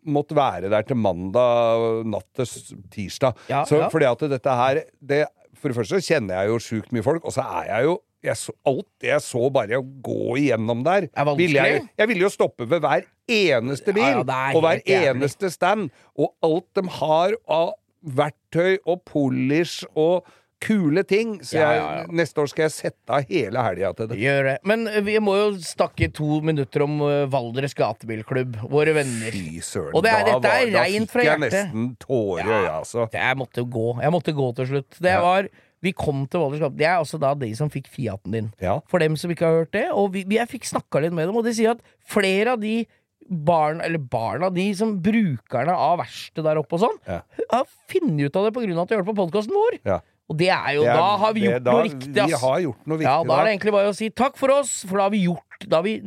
[0.05, 3.39] måttet være der til mandag natt til tirsdag.
[3.49, 3.89] Ja, så ja.
[3.89, 5.25] fordi at dette her det,
[5.57, 7.95] For det første så kjenner jeg jo sjukt mye folk, og så er jeg jo
[8.25, 12.25] jeg så, Alt jeg så bare å gå igjennom der Er ville jeg, jeg ville
[12.27, 15.89] jo stoppe ved hver eneste bil Ja, ja, og hver eneste stand.
[16.17, 17.73] Og alt de har av
[18.05, 20.27] verktøy og polish og
[20.65, 21.35] kule ting.
[21.45, 22.05] Så jeg, ja, ja.
[22.15, 24.17] neste år skal jeg sette av hele helga til det.
[24.21, 24.53] Gjør det.
[24.65, 28.55] Men eh, vi må jo snakke to minutter om eh, Valdres gatebilklubb.
[28.71, 29.35] Våre venner.
[29.35, 29.91] Fy søren.
[29.97, 31.43] Og det er- da var- da fikk jeg hjertet.
[31.43, 33.09] nesten tårer i øya, altså.
[33.13, 33.87] Jeg måtte gå.
[34.01, 34.89] Jeg måtte gå til slutt.
[35.01, 35.21] Det Ja.
[35.21, 35.49] var
[35.83, 36.71] Vi kom til Valdres.
[36.77, 38.53] Det er altså da de som fikk Fiaten din.
[38.61, 38.79] Ja.
[38.87, 39.87] For dem som ikke har hørt det.
[39.91, 42.59] Og vi, vi- jeg fikk snakka litt med dem, og de sier at flere av
[42.61, 42.85] de
[43.29, 47.21] barn, eller barna, de som brukerne av verkstedet der oppe og sånn, Ja.
[47.51, 49.79] har funnet ut av det av at de hørte hørt på podkasten vår.
[49.85, 49.99] Ja.
[50.27, 52.29] Og det er jo Det er- Da har vi det- gjort da- noe riktig, ass.
[52.31, 54.51] Vi har gjort noe viktig Ja, da er det egentlig bare å si takk for
[54.51, 56.01] oss, for da har vi gjort Da har vi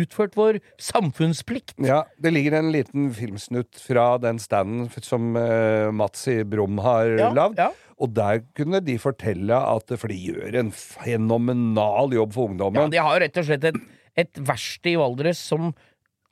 [0.00, 1.74] utført vår samfunnsplikt.
[1.84, 7.16] Ja, Det ligger en liten filmsnutt fra den standen som uh, Mats i Brum har
[7.18, 7.58] Ja, lagd.
[7.58, 7.70] ja.
[8.00, 12.80] Og der kunne de fortelle at For de gjør en fenomenal jobb for ungdommen.
[12.80, 13.80] Ja, de har jo rett og slett et,
[14.16, 15.74] et verksted i Valdres som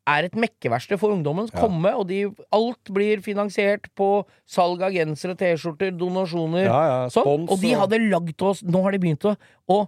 [0.09, 1.49] er et mekkeverksted for ungdommen.
[1.53, 1.61] Ja.
[1.63, 2.23] Komme, og de,
[2.57, 4.09] alt blir finansiert på
[4.49, 6.65] salg av gensere, T-skjorter, donasjoner.
[6.67, 7.47] Ja, ja, sånn.
[7.49, 9.37] Og de hadde lagd til oss Nå har de begynt å,
[9.69, 9.83] å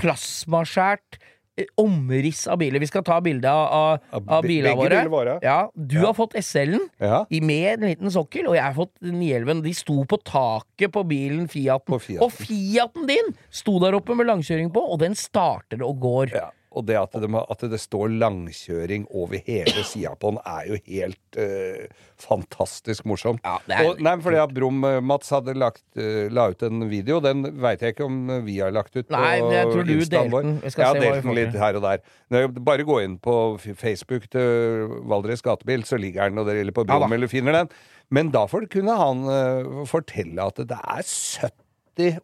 [0.00, 1.18] plasmaskjært
[1.58, 2.80] eh, omriss av biler.
[2.82, 5.00] Vi skal ta bilde av, av, Av bilene våre.
[5.12, 5.34] våre.
[5.44, 6.86] Ja, du har fått SL-en.
[7.00, 9.62] Med en liten sokkel, og jeg har fått 911.
[9.66, 11.86] De sto på taket på bilen Fiaten.
[11.90, 12.24] På Fiaten.
[12.26, 16.34] Og Fiaten din sto der oppe med langkjøring på, og den starter og går.
[16.38, 16.48] ja.
[16.70, 20.78] Og det at det, at det står langkjøring over hele sida på den, er jo
[20.86, 23.42] helt uh, fantastisk morsomt.
[23.42, 26.62] Ja, det er og, nei, fordi at Brum eh, Mats hadde lagt, uh, la ut
[26.66, 27.18] en video.
[27.24, 30.42] Den veit jeg ikke om vi har lagt ut Nei, men jeg tror du delte
[30.44, 30.58] den.
[30.62, 32.52] Jeg skal Jeg har delt den litt her og der.
[32.60, 36.86] Bare gå inn på Facebook til Valdres Gatebil, så ligger den, og dere eller på
[36.86, 37.74] Brum ja, eller finner den.
[38.14, 41.69] Men da får, kunne han uh, fortelle at det er 70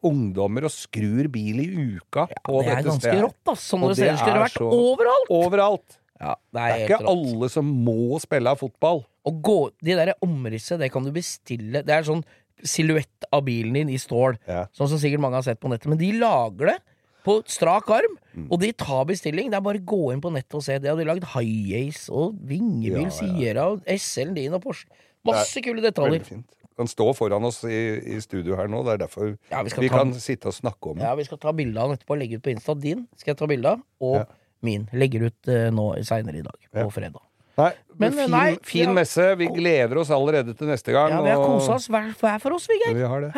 [0.05, 3.23] ungdommer og skrur bil i uka på Det er ganske stedet.
[3.27, 3.67] rått, ass.
[3.73, 5.31] Sånn Og det ser det til det har er vært så- overalt.
[5.31, 5.99] Overalt.
[6.21, 7.13] Ja, det Det er, er ikke rått.
[7.13, 9.05] alle som må spille av fotball.
[9.27, 11.85] Og gå, de der omrisset, det kan du bestille.
[11.85, 12.23] Det er sånn
[12.65, 14.39] silhuett av bilen din i stål.
[14.49, 14.67] Ja.
[14.73, 15.87] Sånn som sikkert mange har sett på nettet.
[15.93, 16.79] Men de lager det
[17.27, 18.49] på strak arm, Mm.
[18.53, 19.51] og de tar bestilling.
[19.51, 20.79] Det er bare å gå inn på nettet og se.
[20.79, 23.09] Det har de lagd High-Ace og Vingebil, Ja, ja.
[23.11, 24.87] Sierra og SL-en din og Porsche.
[25.25, 26.23] Masse kule detaljer.
[26.77, 26.91] Fint.
[26.91, 28.83] stå foran oss i, i studio her nå.
[28.85, 31.03] Det er derfor Ja, vi vi ta- kan sitte og snakke om det.
[31.05, 32.75] Ja, vi skal ta bilde av den etterpå og legge ut på Insta.
[32.79, 34.25] Din skal jeg ta bilde av, og Ja.
[34.63, 36.59] min legger ut uh, nå seinere i dag.
[36.73, 36.89] På Ja.
[36.91, 37.23] fredag.
[37.57, 39.35] Nei, Men, fin, nei, fin messe.
[39.39, 41.09] Vi gleder oss allerede til neste gang.
[41.09, 42.95] Ja, vi har kosa oss hver, hver for oss, vi, Geir.
[42.95, 43.33] Vi har det.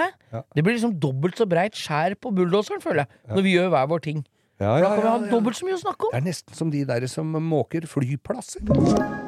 [0.56, 3.86] Det blir liksom dobbelt så breit skjær på bulldoseren, føler jeg, når vi gjør hver
[3.86, 4.24] vår ting.
[4.58, 6.10] Ja, Da ja, kan vi ha dobbelt så mye å snakke om.
[6.10, 9.27] Det er nesten som de der som måker flyplasser.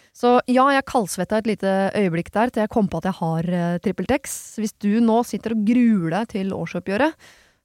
[0.15, 3.47] Så ja, jeg kaldsvetta et lite øyeblikk der til jeg kom på at jeg har
[3.47, 4.35] uh, TrippelTex.
[4.59, 7.15] Hvis du nå sitter og gruer deg til årsoppgjøret,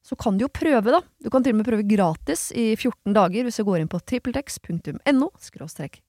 [0.06, 1.00] så kan du jo prøve, da.
[1.18, 3.98] Du kan til og med prøve gratis i 14 dager hvis du går inn på
[4.06, 5.30] trippeltex.no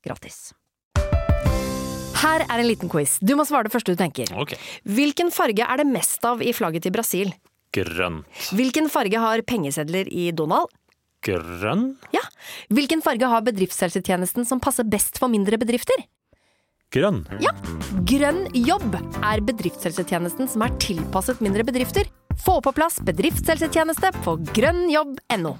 [0.06, 0.40] gratis.
[2.18, 3.18] Her er en liten quiz.
[3.22, 4.30] Du må svare det første du tenker.
[4.42, 4.58] Okay.
[4.86, 7.34] Hvilken farge er det mest av i flagget til Brasil?
[7.74, 8.24] Grønn.
[8.58, 10.70] Hvilken farge har pengesedler i Donald?
[11.26, 11.90] Grønn?
[12.14, 12.24] Ja.
[12.74, 16.06] Hvilken farge har bedriftshelsetjenesten som passer best for mindre bedrifter?
[16.96, 17.26] Grønn.
[17.44, 17.52] Ja.
[18.08, 22.08] Grønn jobb er bedriftshelsetjenesten som er tilpasset mindre bedrifter.
[22.40, 25.58] Få på plass bedriftshelsetjeneste på grønnjobb.no.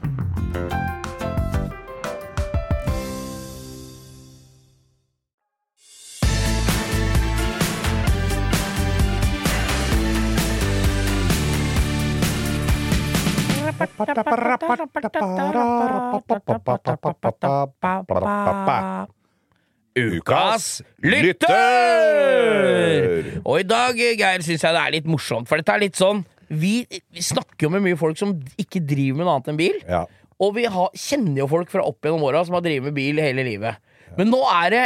[19.98, 21.48] Ukas lytter!
[23.44, 26.20] Og i dag, Geir, syns jeg det er litt morsomt, for dette er litt sånn
[26.48, 28.30] Vi, vi snakker jo med mye folk som
[28.62, 29.78] ikke driver med noe annet enn bil.
[29.84, 30.06] Ja.
[30.40, 33.20] Og vi har, kjenner jo folk fra opp gjennom åra som har drevet med bil
[33.20, 33.82] hele livet.
[34.20, 34.84] Men nå er det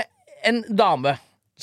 [0.47, 1.13] en dame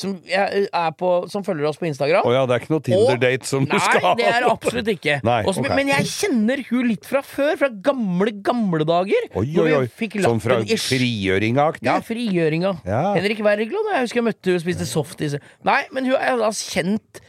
[0.00, 2.26] som, er på, som følger oss på Instagram.
[2.26, 4.12] Å ja, det er ikke noe Tinder-date som du skal ha?
[4.12, 5.16] Nei, det er det absolutt ikke.
[5.28, 5.76] Nei, Også, okay.
[5.78, 9.28] Men jeg kjenner hun litt fra før, fra gamle, gamle dager.
[9.38, 10.10] Oi, oi, oi.
[10.24, 11.88] Sånn fra frigjøringa-aktig?
[11.88, 12.74] Ja, frigjøringa.
[12.88, 13.02] Ja.
[13.18, 13.92] Henrik Wergeland.
[13.96, 15.38] Jeg husker jeg møtte hun og spiste softis.
[15.66, 17.22] Nei, men hun er da kjent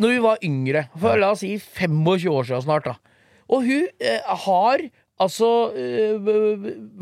[0.00, 0.86] når vi var yngre.
[0.98, 2.96] For la oss si 25 år siden snart, da.
[3.52, 4.86] Og hun eh, har
[5.22, 6.30] altså eh,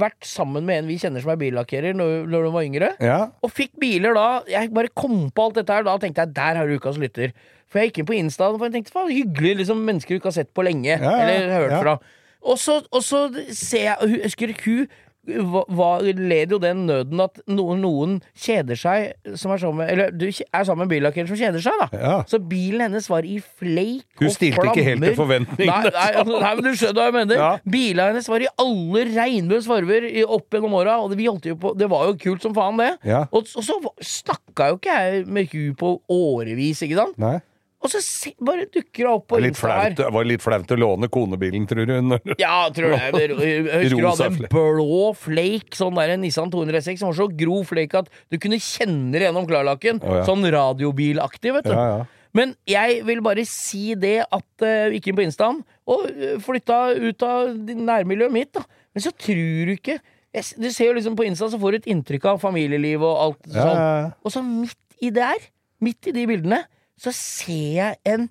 [0.00, 2.90] vært sammen med en vi kjenner som er billakkerer, når, når hun var yngre.
[3.02, 3.18] Ja.
[3.44, 4.28] Og fikk biler da.
[4.50, 5.86] Jeg bare kom på alt dette her.
[5.88, 7.34] Da tenkte jeg der har du ukas lytter.
[7.70, 10.38] For jeg gikk inn på Insta og tenkte faen, hyggelig liksom, mennesker du ikke har
[10.40, 10.96] sett på lenge.
[10.96, 11.82] ja, Eller hørt ja.
[11.84, 11.96] fra.
[12.40, 14.88] Og så, og så ser jeg hun- Husker hun
[15.28, 20.14] hva, hva, led jo den nøden at noen, noen kjeder seg som er sammen Eller
[20.16, 21.88] du er sammen med billakkeren som kjeder seg, da.
[21.92, 22.14] Ja.
[22.30, 25.18] Så bilen hennes var i fleik Hun og stilte ikke helt til flammer.
[25.18, 25.90] forventningene.
[25.90, 27.42] Nei, nei, altså, nei, men du skjønner hva jeg mener.
[27.42, 27.50] Ja.
[27.76, 32.08] Bilene hennes var i alle regnbuens farger opp gjennom åra, og det, på, det var
[32.08, 32.90] jo kult som faen, det.
[33.10, 33.26] Ja.
[33.28, 37.20] Og, og så snakka jo ikke jeg med hun på årevis, ikke sant?
[37.20, 37.36] Nei.
[37.80, 39.94] Og så se, bare dukker hun opp på Insta her.
[39.96, 41.94] det var litt flaut å låne konebilen, tror du?
[42.10, 42.34] Når...
[42.42, 43.14] Ja, tror jeg.
[43.16, 47.28] Jeg husker du hadde en blå flake, sånn der en Nissan 206, som var så
[47.40, 50.02] grov flake at du kunne kjenne det gjennom klarlakken.
[50.04, 50.26] Oh, ja.
[50.28, 51.72] Sånn radiobilaktig, vet du.
[51.72, 52.08] Ja, ja.
[52.36, 56.76] Men jeg vil bare si det at uh, gikk inn på Instaen og eh, flytta
[56.94, 58.62] ut av nærmiljøet mitt, da.
[58.94, 59.96] Men så tror du ikke
[60.30, 63.16] jeg, Du ser jo liksom på Insta, så får du et inntrykk av familieliv og
[63.24, 64.12] alt sånn.
[64.22, 65.48] Og så midt i der,
[65.82, 66.60] midt i de bildene,
[67.00, 68.26] så ser jeg en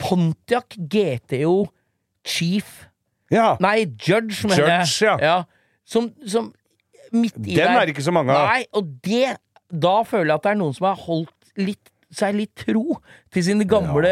[0.00, 1.66] Pontiac GTO
[2.24, 2.86] Chief
[3.32, 3.56] ja.
[3.60, 5.18] Nei, Judge, mener jeg.
[5.20, 5.42] ja.
[5.84, 6.46] Som, som
[7.12, 8.48] midt i Den der er det ikke så mange av.
[8.48, 9.34] Nei, og det
[9.68, 12.96] Da føler jeg at det er noen som har holdt litt seg litt tro
[13.34, 14.08] til sine gamle,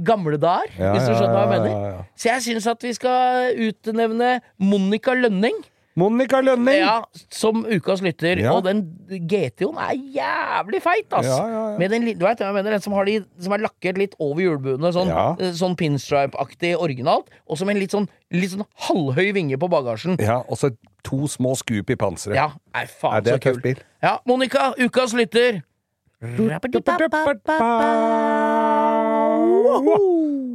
[0.00, 1.74] gamle dager, Ja, hvis du ja, skjønner hva jeg ja, mener.
[1.74, 2.04] ja, ja.
[2.16, 4.30] Så jeg syns at vi skal utnevne
[4.64, 5.58] Monica Lønning
[5.98, 6.78] Monica Lønning!
[6.78, 7.02] ja,
[7.34, 8.38] som ukas lytter.
[8.38, 8.52] Ja.
[8.54, 11.26] Og den GT-en er jævlig feit, ass!
[11.26, 11.76] Ja.
[11.80, 14.44] Med den, du vet jeg mener, den som, har de, som er lakkert litt over
[14.44, 19.58] hjulbuene, sånn, eh, sånn pinstripe-aktig originalt, og som en litt sånn, litt sånn halvhøy vinge
[19.58, 20.18] på bagasjen.
[20.22, 20.70] Ja, og så
[21.06, 22.36] to små skup i panseret.
[22.38, 23.82] Ja, er faen Er det så kult.
[24.04, 25.62] Ja, Monica, ukas lytter.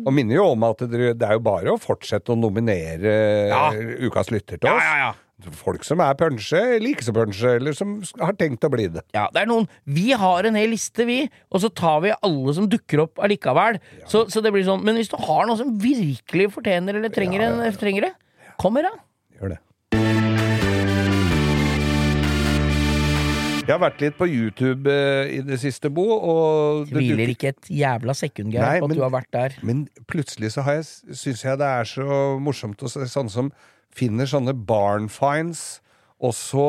[0.04, 3.14] Og minner jo om at det er jo bare å fortsette å nominere
[3.50, 3.72] Ja.
[4.04, 4.84] ukas lytter til Ja, oss.
[4.84, 5.14] ja, ja.
[5.52, 9.04] Folk som er punsje, like så punsje, eller som har tenkt å bli det.
[9.16, 12.56] Ja, det er noen Vi har en hel liste, vi, og så tar vi alle
[12.56, 13.82] som dukker opp allikevel.
[14.08, 17.44] Så, så det blir sånn Men hvis du har noen som virkelig fortjener eller trenger,
[17.50, 18.14] En, trenger det,
[18.62, 18.96] kom med det.
[19.40, 19.62] Gjør det.
[23.64, 26.04] Jeg har vært litt på YouTube eh, i det siste, Bo.
[26.18, 29.56] Og det Tviler ikke et jævla sekund, Geir, på at men- du har vært der.
[29.64, 33.54] Men plutselig så syns jeg det er så morsomt å se sånne som
[33.98, 35.80] finner sånne barn finds,
[36.24, 36.66] og så,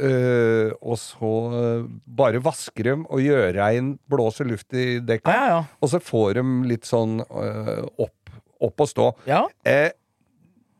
[0.00, 1.84] øh, og så øh,
[2.18, 5.60] bare vasker dem og gjør rein, blåser luft i dekka, Ja, ja, ja.
[5.80, 8.32] og så får de litt sånn øh, opp,
[8.66, 9.06] opp å stå.
[9.30, 9.90] Ja, Eh,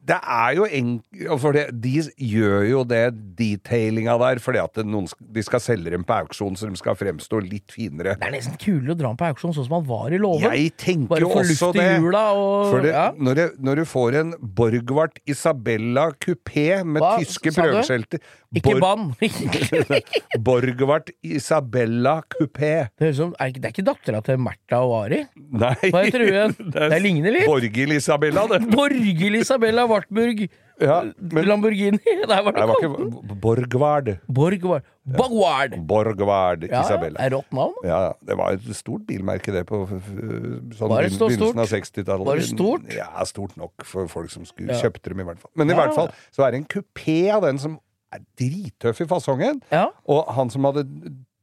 [0.07, 3.03] det er jo enkelt For det, de gjør jo det
[3.39, 7.41] detailinga der fordi at noen, de skal selge dem på auksjon, så de skal fremstå
[7.43, 8.15] litt finere.
[8.21, 10.47] Det er nesten kulere å dra dem på auksjon sånn som han var i låven.
[10.55, 11.89] Jeg tenker jo også det.
[12.05, 13.09] og For det, ja.
[13.19, 18.23] når, det, når du får en Borgwart Isabella kupé med Hva tyske prøveskjelter
[18.57, 19.11] Ikke bann!
[20.47, 22.89] Borgwart Isabella kupé.
[22.99, 25.23] Det, ut som Er ikke- det er ikke dattera til Märtha og Ari?
[25.51, 26.57] Nei Hva heter hun?
[26.77, 27.47] Det ligner litt.
[27.49, 28.63] Borgil Isabella, det.
[28.73, 30.47] Borgil Isabella Wartburg.
[30.77, 30.99] Ja,
[31.33, 31.97] men Lamborghini.
[32.29, 32.85] Nei, var det det var kalt?
[32.85, 34.09] ikke Borgward.
[34.29, 34.83] Borgward.
[35.07, 35.77] Bogward.
[35.89, 37.17] Borgward Ja, Isabella.
[37.25, 37.79] er rått navn.
[37.87, 41.87] Ja, det var et stort bilmerke det på sånn Var det så begynnelsen av stort?
[41.89, 42.27] 60-tallet.
[42.29, 42.91] Var det stort?
[42.93, 44.83] Ja, stort nok for folk som skulle Ja.
[44.85, 45.51] kjøpte dem i hvert fall.
[45.57, 47.79] Men i hvert fall så er det en kupé av den som
[48.13, 49.63] er drittøff i fasongen.
[49.73, 49.87] Ja.
[50.13, 50.85] Og han som hadde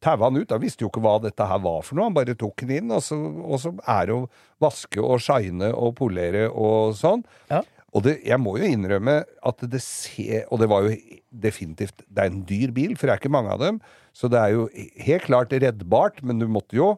[0.04, 2.06] taua han ut, han visste jo ikke hva dette her var for noe.
[2.12, 4.28] Han bare tok den inn, og så, og så er det å
[4.62, 7.24] vaske og shine og polere og sånn.
[7.50, 7.63] Ja.
[7.93, 10.95] Og det, jeg må jo innrømme at det ser Og det var jo
[11.29, 13.79] definitivt Det er en dyr bil, for det er ikke mange av dem.
[14.13, 14.67] Så det er jo
[15.06, 16.95] helt klart reddbart, men du måtte jo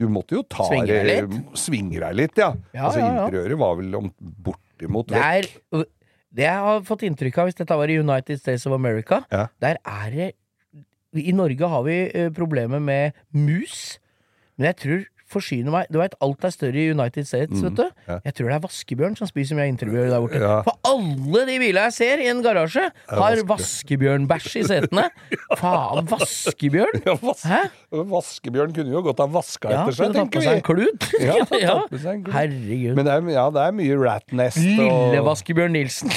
[0.00, 1.56] du måtte jo ta Svinge deg litt?
[1.60, 2.54] Svinge deg litt, ja.
[2.72, 3.24] Ja, altså ja, ja.
[3.26, 5.50] interiøret var vel om, bortimot vekk.
[5.76, 5.88] Der,
[6.30, 9.20] Det jeg har fått inntrykk av, hvis dette var i United States of America,
[9.60, 10.30] der er det
[11.20, 13.98] I Norge har vi uh, problemer med mus,
[14.56, 17.84] men jeg tror forsyner meg Du vet, alt er større i United States, vet du.
[17.86, 18.18] Mm, ja.
[18.26, 20.40] Jeg tror det er vaskebjørn som spiser mye av interiør der borte.
[20.42, 20.56] Ja.
[20.66, 25.06] For alle de bilene jeg ser i en garasje, har vaskebjørnbæsj i setene.
[25.60, 27.04] Faen, vaskebjørn?
[27.46, 27.62] Hæ?
[27.90, 30.60] Vaskebjørn kunne jo godt ha vaska Ja, etter seg, tenker vi.
[30.62, 31.06] klut.
[31.26, 31.74] Ja, ja.
[31.90, 32.34] seg en klut.
[32.36, 32.94] Herregud.
[32.98, 36.12] Men det er, ja, det er mye rat nest Lille Vaskebjørn Nilsen.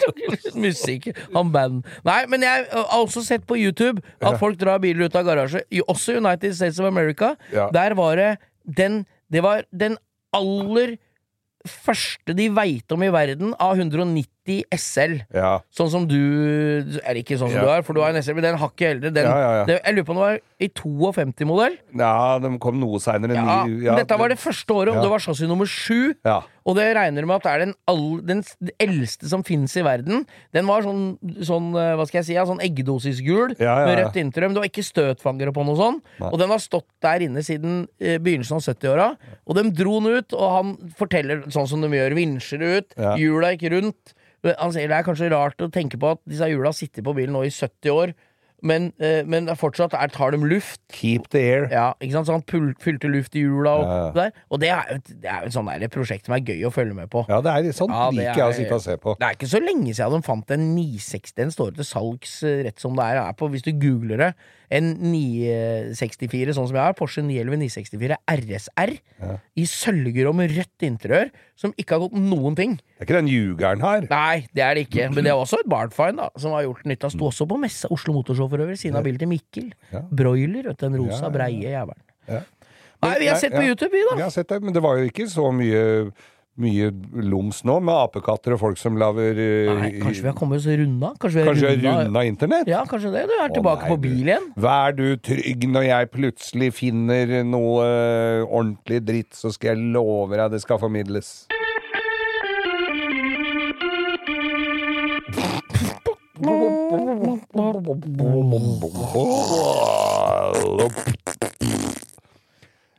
[0.68, 1.10] musikk.
[1.34, 1.82] Han band.
[2.06, 5.64] Nei, men jeg har også sett på YouTube at folk drar biler ut av garasje.
[5.88, 7.34] Også United States of America.
[7.74, 8.30] Der var det
[8.64, 9.02] den
[9.32, 9.98] Det var den
[10.32, 10.96] aller
[11.68, 14.30] første de veit om i verden av 190
[14.74, 15.18] SL.
[15.34, 15.52] Ja.
[15.74, 16.18] Sånn som du
[17.04, 17.64] Er ikke sånn som Ja.
[17.64, 19.12] du har, for du har en SL, men den har ikke eldre.
[19.14, 19.64] Den, Ja.
[19.68, 21.78] Det, jeg lurer på om det var i 52-modell.
[21.98, 23.34] ja, de kom noe seinere.
[23.38, 26.14] Ja, men dette var det første året, og det var chassis nummer sju.
[26.24, 26.42] Ja.
[26.68, 28.42] Og det regner med at det er den, all, den
[28.78, 30.26] eldste som fins i verden.
[30.52, 34.50] Den var sånn, sånn eh, hva skal jeg si, sånn eggedosisgul med rødt interiør.
[34.50, 36.02] Men det var ikke støtfangere på noe sånn.
[36.20, 36.28] Nei.
[36.28, 39.08] Og den har stått der inne siden eh, begynnelsen av 70-åra.
[39.48, 42.16] Og de dro den ut, og han forteller sånn som de gjør.
[42.18, 44.12] Vinsjer ut, hjula gikk rundt.
[44.44, 47.34] Han sier det er kanskje rart å tenke på at disse hjula sitter på bilen
[47.34, 48.12] nå i 70 år,
[48.58, 50.80] men, eh, men fortsatt er, tar de luft.
[50.90, 51.66] Keep the air.
[51.70, 52.26] Ja, ikke sant?
[52.26, 52.42] Så han
[52.82, 54.08] fylte luft i hjula og Ja, ja.
[54.16, 54.32] der.
[54.50, 56.64] Og det er jo et, det er jo et sånn der prosjekt som er gøy
[56.66, 57.22] å følge med på.
[57.30, 59.14] Ja, det er sånn Ja, liker jeg å sitte og se på.
[59.20, 61.34] Det er ikke så lenge siden de fant en 960.
[61.38, 63.20] Den står til salgs eh, rett som det er.
[63.22, 64.32] er på, hvis du googler det.
[64.74, 66.96] En 964, sånn som jeg har.
[66.98, 68.94] Porsche 911 964 RSR.
[69.54, 71.30] I sølvgrå med rødt interiør.
[71.58, 72.76] Som ikke har gått noen ting.
[72.78, 74.04] Det er ikke den ljugeren her.
[74.12, 75.08] Nei, det er det ikke.
[75.10, 77.10] Men det er også et Bartfine da som har gjort nytta.
[77.10, 79.72] Sto også på messa Oslo Motorshow for øvrig, siden av bilen til Mikkel.
[79.90, 80.04] Ja.
[80.06, 80.86] Broiler, vet du.
[80.86, 82.04] Den rosa, breie jævelen.
[82.30, 82.44] Ja.
[83.02, 83.62] Nei, vi har sett på.
[83.62, 84.16] YouTube, vi, da.
[84.18, 85.82] Vi har sett det, men det var jo ikke så mye
[86.58, 86.90] mye
[87.22, 90.68] loms nå, med apekatter og folk som lager uh, Nei, kanskje vi har kommet oss
[90.68, 91.12] runda?
[91.20, 92.70] Kanskje vi har Kanskje runda runda internett?
[92.70, 93.26] Ja, kanskje det.
[93.30, 94.48] Du er Å, tilbake nei, på bil igjen.
[94.58, 100.38] Vær du trygg når jeg plutselig finner noe uh, ordentlig dritt, så skal jeg love
[100.38, 101.46] deg det skal formidles.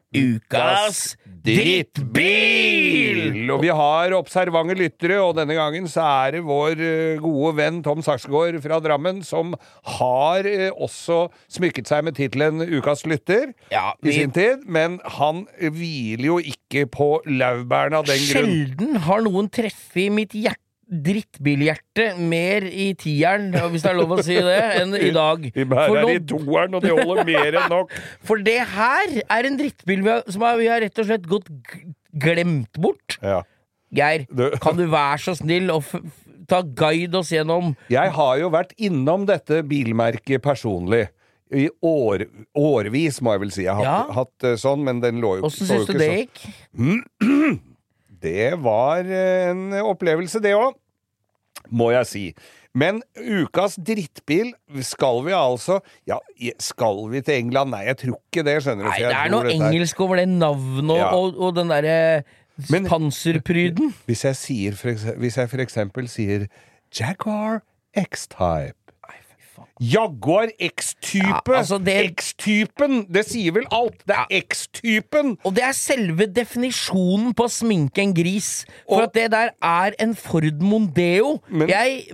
[0.10, 3.20] Ukas drittbil!
[3.54, 7.82] Og vi har observante lyttere, og denne gangen så er det vår eh, gode venn
[7.86, 9.56] Tom Saksgaard fra Drammen som
[9.98, 15.46] har eh, også smykket seg med tittelen Ukas lytter Ja, i sin tid, men han
[15.60, 18.50] hviler jo ikke på laurbærene av den grunn.
[18.50, 24.24] Sjelden har noen treffet mitt hjerte drittbilhjerte mer i tieren, hvis det er lov å
[24.26, 25.46] si det, enn i dag.
[25.56, 27.94] Vi bærer nå- i toeren, og det holder mer enn nok.
[28.28, 31.48] For det her er en drittbil vi har, som vi har rett og slett gått
[32.20, 33.20] glemt bort.
[33.22, 33.44] Ja.
[33.94, 35.80] Geir, Du- kan du være så snill å
[36.50, 41.08] ta guide oss gjennom Jeg har jo vært innom dette bilmerket personlig.
[41.52, 43.64] I år, årevis, må jeg vel si.
[43.64, 44.04] Jeg har Ja.
[44.14, 46.30] hatt hatt sånn, men den lå jo Åssen syns du det sånn.
[46.30, 47.60] gikk?
[48.24, 50.74] Det var eh, en opplevelse, det òg,
[51.76, 52.24] må jeg si.
[52.78, 54.52] Men ukas drittbil
[54.86, 56.20] skal vi altså Ja,
[56.62, 57.74] skal vi til England?
[57.74, 58.90] Nei, jeg tror ikke det, skjønner du.
[58.92, 61.10] Nei, det er noe engelsk over det navnet og, Ja.
[61.18, 61.98] og, og den derre
[62.88, 63.94] panserpryden.
[64.06, 66.46] Hvis jeg, sier for hvis jeg for eksempel sier
[66.94, 67.62] Jaguar
[67.98, 68.79] X-Type
[69.80, 71.24] Jaguar X-type!
[71.24, 73.06] Ja, altså det- X-typen!
[73.12, 74.02] Det sier vel alt!
[74.08, 75.38] Det er X-typen!
[75.46, 78.66] Og det er selve definisjonen på å sminke en gris.
[78.88, 81.40] For Og- at det der er en Ford Mondeo.
[81.50, 82.12] Men- jeg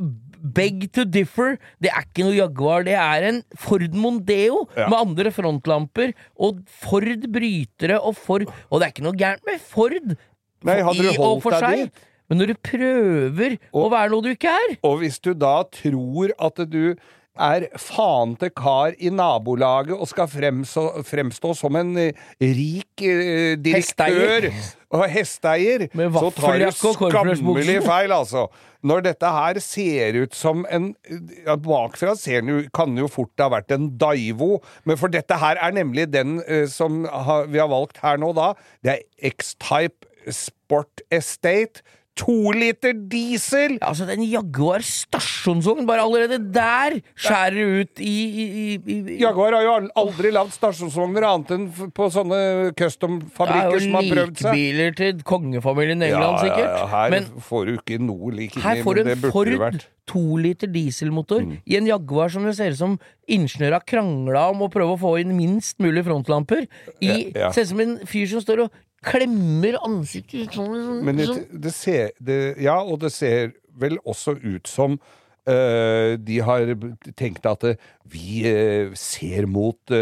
[0.53, 1.57] beg to differ.
[1.81, 2.83] Det er ikke noe Jaguar.
[2.83, 4.87] Det er en Ford Mondeo Ja.
[4.87, 7.01] med andre frontlamper og Ford
[7.31, 10.17] brytere og Ford Og det er ikke noe gærent med Ford.
[10.63, 11.75] Nei, i og for seg.
[11.85, 11.91] dit?
[12.29, 16.29] Men når du prøver å være noe du ikke er Og hvis du da tror
[16.39, 16.95] at du
[17.35, 23.55] er faen til kar i nabolaget og skal fremstå, fremstå som en eh, rik eh,
[23.59, 24.49] direktør
[24.95, 28.47] og hesteeier, så tar du skammelig feil, altså.
[28.85, 33.09] Når dette her ser ut som en ja, Bakfra ser den jo, kan den jo
[33.09, 37.41] fort ha vært en Daivo, men for dette her er nemlig den eh, som ha,
[37.49, 38.53] vi har valgt her nå, da.
[38.85, 41.81] Det er X-Type Sport Estate.
[42.15, 43.73] To liter diesel!
[43.83, 49.57] Altså, den Jaguar stasjonsvogn, bare allerede der skjærer det ut i, i, i, i Jaguar
[49.57, 51.65] har jo aldri lagd stasjonsvogner annet enn
[51.97, 54.47] på sånne er custom-fabrikker som har prøvd seg.
[54.47, 56.79] Det er jo likbiler til kongefamilien i England, sikkert.
[56.93, 59.35] her Men får du ikke noe lik her inni, får du men det en burde
[59.35, 59.85] Ford det vært.
[60.15, 62.95] to liter dieselmotor i en Jaguar som det ser ut som
[63.27, 66.63] ingeniører har krangla om å prøve å få inn minst mulig frontlamper.
[67.01, 67.51] I, Ja, ja.
[67.51, 71.03] Ser ut som en fyr som står og klemmer ansiktet sånn.
[71.05, 71.45] Men det, sånn.
[71.65, 74.99] det ser det, Ja, og det ser vel også ut som
[75.45, 76.71] Uh, de har
[77.13, 77.75] tenkt at uh,
[78.09, 79.93] vi uh, ser mot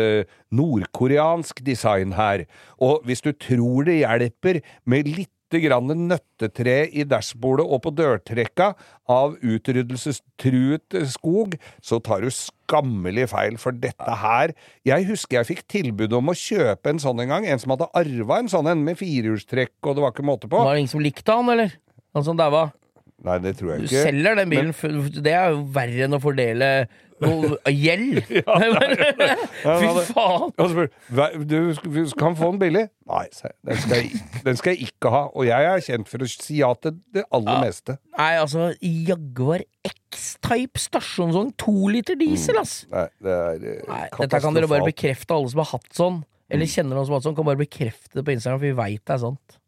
[0.56, 2.46] nordkoreansk design her.
[2.80, 7.92] Og hvis du tror det hjelper med litt lite grann nøttetre i dashbordet og på
[7.96, 8.72] dørtrekka
[9.12, 14.54] av utryddelsestruet skog, så tar du skammelig feil, for dette her
[14.88, 17.90] Jeg husker jeg fikk tilbud om å kjøpe en sånn en gang, en som hadde
[17.94, 20.58] arva en sånn en med firehjulstrekk, og det var ikke måte på.
[20.58, 21.76] Var det ingen som likte han, eller?
[22.14, 22.72] Han som daua?
[23.24, 24.04] Nei, det tror Du jeg ikke.
[24.10, 26.72] selger den bilen, Men, det er jo verre enn å fordele
[27.24, 28.20] noe gjeld.
[29.64, 30.52] Fy faen!
[30.52, 32.84] Og så spør du, kan få den billig.
[33.10, 33.24] Nei,
[33.68, 35.24] den skal, jeg, den skal jeg ikke ha.
[35.34, 37.98] Og jeg er kjent for å si ja til det aller meste.
[38.18, 42.84] Nei, altså, Jaguar X-Type stasjonsvogn, to liter diesel, ass!
[42.94, 46.22] Nei, det er det Nei, dette kan dere bare bekrefte, alle som har hatt sånn.
[46.54, 48.78] Eller kjenner noen som har hatt sånn, kan bare bekrefte det på Instagram, for vi
[48.78, 49.60] veit det er sant.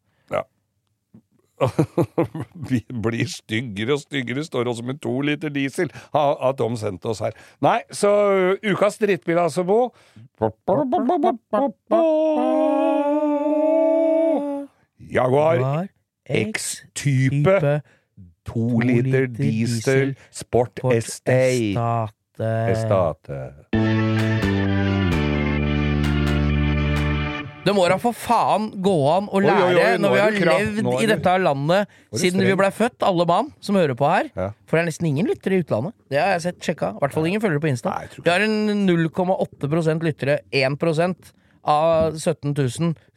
[2.69, 7.21] Vi blir styggere og styggere, står også med to liter diesel, har Tom sendt oss
[7.23, 7.35] her.
[7.63, 9.89] Nei, så uh, ukas drittbil, altså, Bo.
[14.99, 15.87] Jaguar
[16.25, 17.81] X-type.
[18.45, 22.11] To liter diesel, Sport Sport Estate.
[22.37, 24.14] Estate.
[27.65, 30.35] Det må da for faen gå an å Oi, oi, lære, oi, når vi har
[30.37, 34.29] levd Nå i dette landet siden vi blei født, alle mann som hører på her.
[34.37, 34.51] Ja.
[34.69, 35.95] For det er nesten ingen lyttere i utlandet.
[36.13, 36.93] Det har jeg sett sjekka.
[36.93, 37.95] I hvert fall ingen følgere på Insta.
[37.95, 40.37] Nei, Vi har en 0,8% lyttere.
[40.53, 40.77] 1
[41.65, 42.69] av 17 000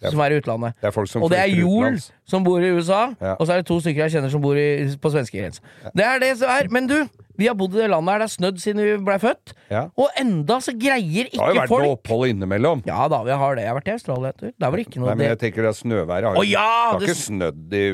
[0.09, 0.79] som er i utlandet.
[0.81, 2.09] Det er folk som Og det er utenlands.
[2.29, 3.35] Som bor i USA, Ja.
[3.41, 4.69] og så er det to stykker jeg kjenner som bor i,
[5.01, 5.61] på svenskegrensa.
[5.97, 6.69] Det er det som er.
[6.71, 6.99] Men du,
[7.39, 9.87] vi har bodd i det landet her, det er snødd siden vi blei født, Ja.
[9.97, 12.83] og enda så greier ikke folk Det har jo vært noe opphold innimellom.
[12.89, 13.65] Ja da, vi har det.
[13.65, 14.47] Jeg har vært i Australia, du.
[14.53, 16.99] Der var det ikke noe Nei, men jeg tenker at snøværet har, ja, det har
[17.01, 17.85] det- ikke snødd i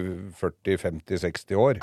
[0.69, 1.79] 40-50-60 år.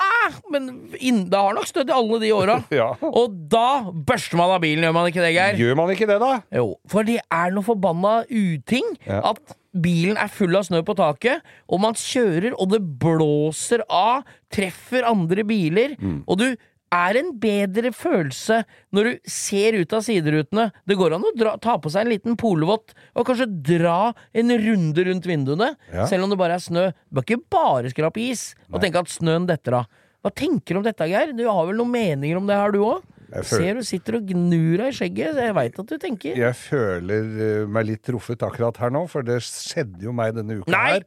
[0.52, 0.68] Men
[1.00, 2.58] in, det har nok snødd i alle de åra.
[2.82, 2.90] Ja.
[3.04, 5.58] Og da børster man av bilen, gjør man ikke det, Geir?
[5.60, 6.30] Gjør man ikke det, da?
[6.56, 9.20] Jo, for det er noe forbanna uting Ja.
[9.32, 14.22] at bilen er full av snø på taket, og man kjører, og det blåser av,
[14.52, 16.24] treffer andre biler, Mm.
[16.28, 16.56] og du
[16.92, 20.70] er en bedre følelse når du ser ut av siderutene.
[20.86, 24.50] Det går an å dra, ta på seg en liten polvott og kanskje dra en
[24.50, 26.04] runde rundt vinduene, Ja.
[26.06, 26.92] selv om det bare er snø.
[27.10, 29.86] Du bør ikke bare skrape is og tenke at snøen detter av.
[30.22, 31.32] Hva tenker du om dette, Geir?
[31.34, 33.02] Du har vel noen meninger om det her, du òg?
[33.32, 36.36] Jeg føler- Ser du sitter og gnur deg i skjegget, jeg veit at du tenker.
[36.36, 37.30] Jeg føler
[37.62, 40.90] eh, meg litt truffet akkurat her nå, for det skjedde jo meg denne uka Nei!
[40.98, 41.06] her.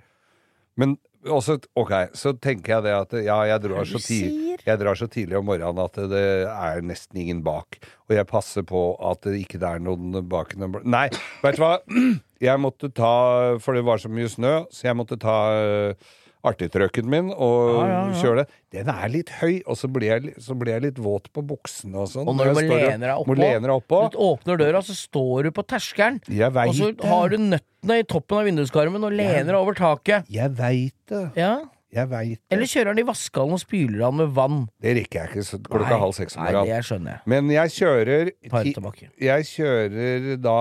[0.76, 4.18] Men også, ok, så tenker jeg det at ja, jeg drar, så det du ti-
[4.30, 4.64] sier?
[4.66, 7.80] jeg drar så tidlig om morgenen at det er nesten ingen bak.
[8.10, 10.54] Og jeg passer på at det ikke er noen bak.
[10.84, 11.08] Nei,
[11.46, 11.80] vet du hva?
[12.46, 15.94] Jeg måtte ta, for det var så mye snø, så jeg måtte ta uh,
[16.46, 18.16] artigtrucken min og Ja, ja, ja.
[18.22, 18.48] kjøre det.
[18.76, 21.96] Den er litt høy, og så blir jeg, så blir jeg litt våt på buksene
[22.04, 22.28] og sånn.
[22.28, 24.02] Og når du må lene deg oppå, lene deg oppå.
[24.12, 26.20] Du åpner døra, så står du på terskelen.
[26.26, 30.28] Og så har du nøttene i toppen av vinduskarmen og lener deg over taket.
[30.30, 31.24] Jeg veit det.
[31.40, 31.54] Ja.
[31.96, 32.52] Jeg veit det.
[32.52, 34.58] Eller kjører han i vaskehallen og spyler han med vann.
[34.84, 37.22] Det rekker jeg ikke så klokka Nei, halv seks om morgenen.
[37.26, 38.74] Men jeg kjører ti-
[39.24, 40.58] Jeg kjører da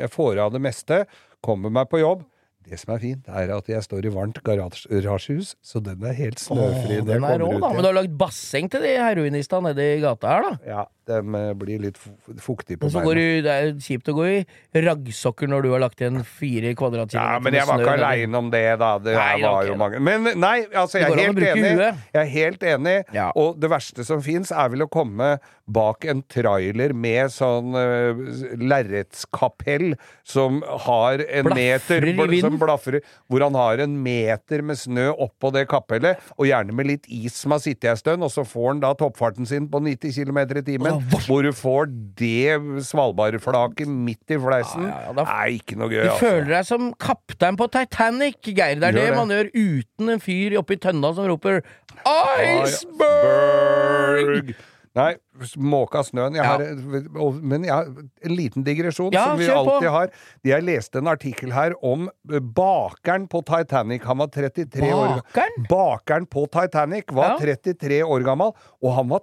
[0.00, 1.02] Jeg får av det meste,
[1.44, 2.24] kommer meg på jobb.
[2.70, 6.14] Det som er fint, er at jeg står i varmt garasje- garasjehus, så den er
[6.14, 7.00] helt snøfri.
[7.00, 7.72] Åh, den er rå, da.
[7.74, 10.52] Men du har lagd basseng til de heroinistene nede i gata her, da.
[10.70, 13.34] Ja, den eh, blir litt fuktige fuktig på Men så går beina.
[13.40, 14.38] du, det er kjipt å gå i
[14.86, 18.50] raggsokker når du har lagt igjen fire kvadratkilometer Ja, men jeg var ikke aleine om
[18.54, 18.90] det, da.
[19.02, 21.72] Det Nei, var jo mange Men nei, altså, jeg er helt enig.
[22.14, 22.96] Jeg er helt enig.
[23.16, 23.30] Ja.
[23.34, 25.34] Og det verste som fins, er vel å komme
[25.70, 28.20] bak en trailer med sånn uh,
[28.60, 29.94] lerretskapell
[30.26, 32.40] som har en blaffer meter.
[32.44, 33.00] Som blafrer,
[33.30, 37.36] hvor han har en meter med snø oppå det kapellet, og gjerne med litt is
[37.40, 40.40] som har sittet en stund, og så får han da toppfarten sin på 90 km
[40.60, 41.90] i timen, oh, hvor du får
[42.20, 42.58] det
[42.90, 44.86] svalbardflaket midt i fleisen.
[44.88, 46.24] Ja, ja, da- Nei, ikke noe gøy, Du altså.
[46.26, 48.80] føler deg som kaptein på Titanic, Geir.
[48.80, 49.16] Det er det, det.
[49.18, 51.62] man gjør uten en fyr oppi tønna som roper
[52.00, 52.66] 'Iceberg'!
[52.66, 54.54] Iceberg!
[54.98, 55.14] Nei,
[55.56, 56.34] måka snøen.
[56.34, 56.56] Jeg Ja.
[56.56, 59.90] har, men jeg har en liten digresjon Ja, som vi alltid på.
[59.90, 60.10] har.
[60.44, 64.02] Jeg leste en artikkel her om bakeren på Titanic.
[64.04, 65.66] Han var 33 år gammel.
[65.70, 67.38] Bakeren på Titanic var Ja.
[67.38, 69.20] 33 år gammel, og han var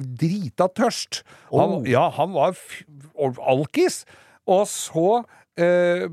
[0.00, 1.22] drita tørst.
[1.50, 1.82] Han, Oh.
[1.88, 2.56] Ja, han var
[3.46, 4.04] alkis.
[4.46, 5.24] Og så
[5.58, 6.08] eh,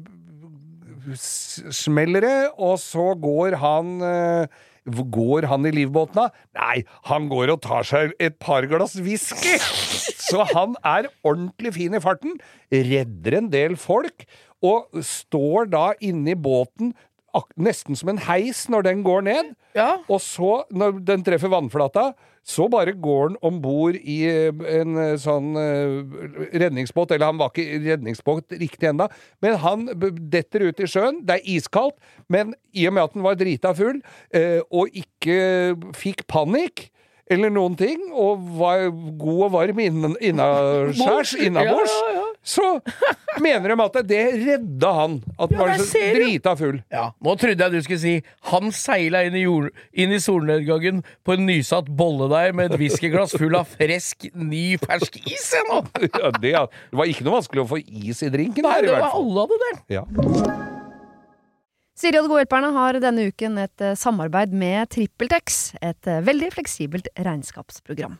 [1.15, 6.29] smeller det, og så går han eh, Går han i livbåten da?
[6.55, 9.57] Nei, han går og tar seg et par glass whisky!
[10.27, 12.37] Så han er ordentlig fin i farten,
[12.71, 14.23] redder en del folk,
[14.63, 16.93] og står da inne i båten
[17.57, 19.53] nesten som en heis når den går ned.
[19.77, 19.97] Ja.
[20.09, 22.11] Og så, når den treffer vannflata,
[22.47, 27.11] så bare går den om bord i eh, en eh, sånn eh, redningsbåt.
[27.11, 29.09] Eller han var ikke redningsbåt riktig ennå,
[29.43, 29.87] men han
[30.31, 31.21] detter ut i sjøen.
[31.27, 31.97] Det er iskaldt,
[32.31, 33.99] men i og med at den var drita full,
[34.71, 35.39] og ikke
[35.97, 36.87] fikk panikk
[37.31, 38.85] eller noen ting, og var
[39.19, 42.26] god og varm innaskjærs, innabords, Ja, ja, ja.
[42.47, 42.63] Så
[43.43, 45.17] mener de at det redda han.
[45.35, 46.77] At han Ja, var så drita full.
[46.93, 48.13] Ja, Nå trodde jeg du skulle si
[48.51, 49.43] han seila inn i,
[49.99, 55.19] inn i solnedgangen på en nysatt bolledeig med et whiskyglass full av fresk, ny, fersk
[55.25, 55.49] is.
[55.57, 55.81] jeg nå.
[56.17, 58.89] Ja, det, det var ikke noe vanskelig å få is i drinken Nei, her, i
[58.89, 59.73] det var alle hadde det.
[59.97, 60.05] Ja.
[61.97, 66.23] Siri og de gode hjelperne har denne uken et eh, samarbeid med TrippelTex, et eh,
[66.25, 68.19] veldig fleksibelt regnskapsprogram.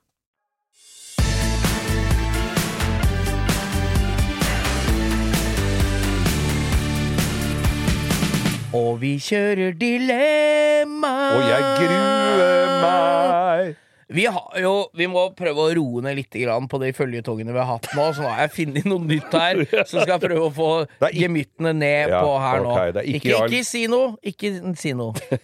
[8.71, 11.15] Og vi kjører dilemma.
[11.35, 13.71] Og jeg gruer meg.
[14.11, 17.67] Vi, har jo, vi må prøve å roe ned litt på de føljetongene vi har
[17.67, 18.05] hatt nå.
[18.15, 19.59] Så nå har jeg funnet noe nytt her,
[19.89, 20.69] så skal jeg prøve å få
[21.15, 22.71] gemyttene ned Ja, på her nå.
[22.75, 24.13] Okay, ikke ikke, ikke si noe.
[24.23, 25.41] Ikke si noe.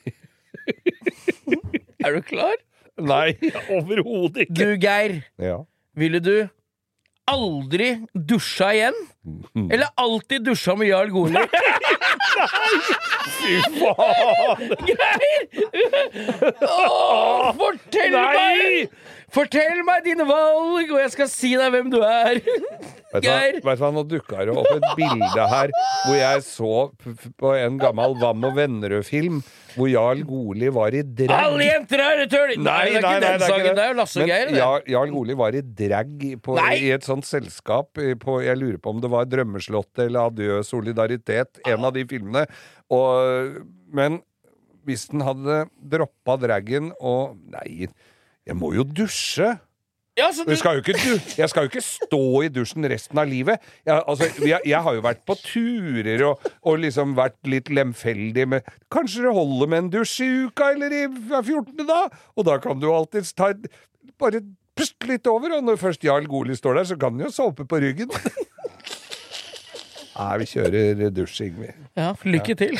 [2.07, 2.55] er du klar?
[2.97, 3.35] Nei,
[3.75, 4.55] overhodet ikke.
[4.55, 5.19] Du, Geir.
[5.41, 5.59] Ja.
[5.97, 6.35] Ville du
[7.31, 8.95] aldri dusja igjen?
[9.71, 11.33] Eller alltid dusja med Jarl Goli?
[13.37, 14.61] Fy faen!
[16.61, 18.33] Åh, fortell Nei!
[18.37, 18.89] meg!
[19.35, 22.39] Fortell meg dine valg, og jeg skal si deg hvem du er.
[23.23, 23.57] Geir.
[23.63, 25.71] vet du hva, nå dukka det opp et bilde her
[26.03, 26.73] hvor jeg så
[27.39, 29.39] på en gammel Vam og Vennerød-film
[29.77, 31.33] hvor Jarl Goli var i drag.
[31.47, 32.53] Alle jenter er tøl!
[32.61, 33.77] Nei, det er ikke den sangen.
[33.77, 34.53] Det er jo Lasse Geir.
[34.57, 38.93] Jarl, Jarl Goli var i drag på, i et sånt selskap på Jeg lurer på
[38.95, 42.45] om det var Drømmeslottet eller Adjø solidaritet, en av de filmene.
[42.93, 43.63] Og,
[43.97, 44.21] men
[44.87, 47.89] hvis den hadde droppa dragen og Nei,
[48.47, 49.55] jeg må jo dusje!
[50.17, 50.95] Ja, så du, Jeg skal, ikke,
[51.37, 53.61] jeg skal jo ikke stå i dusjen resten av livet.
[53.85, 58.47] Jeg, altså, jeg, jeg har jo vært på turer og, og liksom vært litt lemfeldig
[58.49, 61.85] med Kanskje det holder med en dusj i uka eller i 14.
[61.85, 62.07] da?
[62.33, 63.51] Og da kan du alltids ta
[64.17, 64.41] Bare
[64.77, 67.65] puste litt over, og når først Jarl Goli står der, så kan han jo såpe
[67.69, 68.09] på ryggen.
[70.17, 71.69] Nei, vi kjører dusjing, vi.
[71.97, 72.77] ja, lykke til.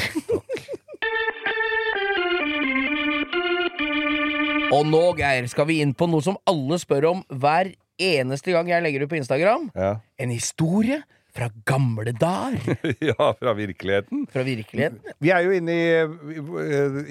[4.74, 8.70] Og nå, Geir, skal vi inn på noe som alle spør om hver eneste gang
[8.70, 9.70] jeg legger ut på Instagram.
[9.78, 9.94] Ja.
[10.22, 11.02] En historie
[11.38, 12.78] fra gamle dager.
[13.10, 14.26] ja, fra virkeligheten.
[14.34, 15.02] Fra virkeligheten.
[15.24, 15.88] Vi er jo inne i,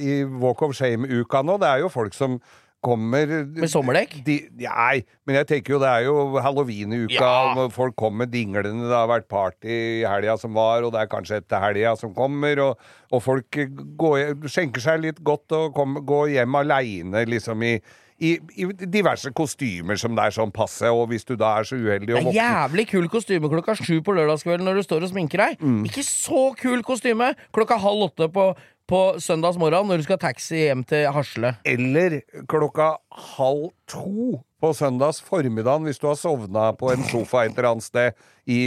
[0.02, 1.58] i, Walk of Shame-uka nå.
[1.62, 2.40] Det er jo folk som
[2.86, 4.16] kommer Med sommerdekk?
[4.26, 7.26] De, nei, men jeg tenker jo det er jo halloween i uka.
[7.26, 7.66] Ja.
[7.74, 8.86] Folk kommer dinglende.
[8.86, 12.14] Det har vært party i helga som var, og det er kanskje etter helga som
[12.16, 12.62] kommer.
[12.64, 13.60] Og, og folk
[14.00, 17.76] går, skjenker seg litt godt og kommer, går hjem aleine, liksom i
[18.16, 21.76] i, I diverse kostymer som det er sånn passe, og hvis du da er så
[21.76, 25.42] uheldig å våkne jævlig kul kostyme klokka sju på lørdagskvelden når du står og sminker
[25.42, 25.60] deg.
[25.60, 25.82] Mm.
[25.88, 28.48] Ikke så kul kostyme klokka halv åtte på,
[28.90, 31.54] på søndags morgen når du skal taxi hjem til Hasle.
[31.66, 32.20] Eller
[32.50, 32.96] klokka
[33.36, 37.86] halv to på søndags formiddagen hvis du har sovna på en sofa et eller annet
[37.86, 38.16] sted
[38.46, 38.66] i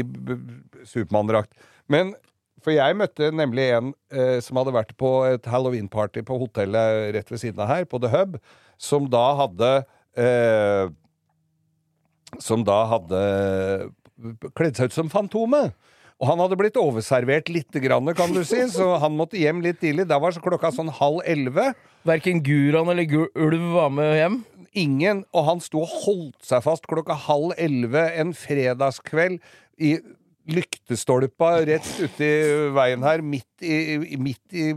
[0.83, 1.53] Supermann-drakt.
[1.87, 2.15] Men
[2.59, 7.29] For jeg møtte nemlig en eh, som hadde vært på et halloween-party på hotellet rett
[7.31, 8.35] ved siden av her, på The Hub,
[8.75, 9.69] som da hadde
[10.19, 10.91] eh,
[12.43, 13.21] Som da hadde
[14.59, 15.71] kledd seg ut som Fantomet.
[16.19, 19.79] Og han hadde blitt overservert lite grann, kan du si, så han måtte hjem litt
[19.79, 20.03] tidlig.
[20.09, 21.69] Da var så klokka sånn halv elleve.
[22.07, 24.39] Verken Guran eller Gu Ulv var med hjem.
[24.77, 29.39] Ingen, og han sto og holdt seg fast klokka halv elleve en fredagskveld
[29.79, 29.95] i
[30.49, 32.27] lyktestolpa rett uti
[32.73, 33.75] veien her, midt i,
[34.13, 34.67] i- midt i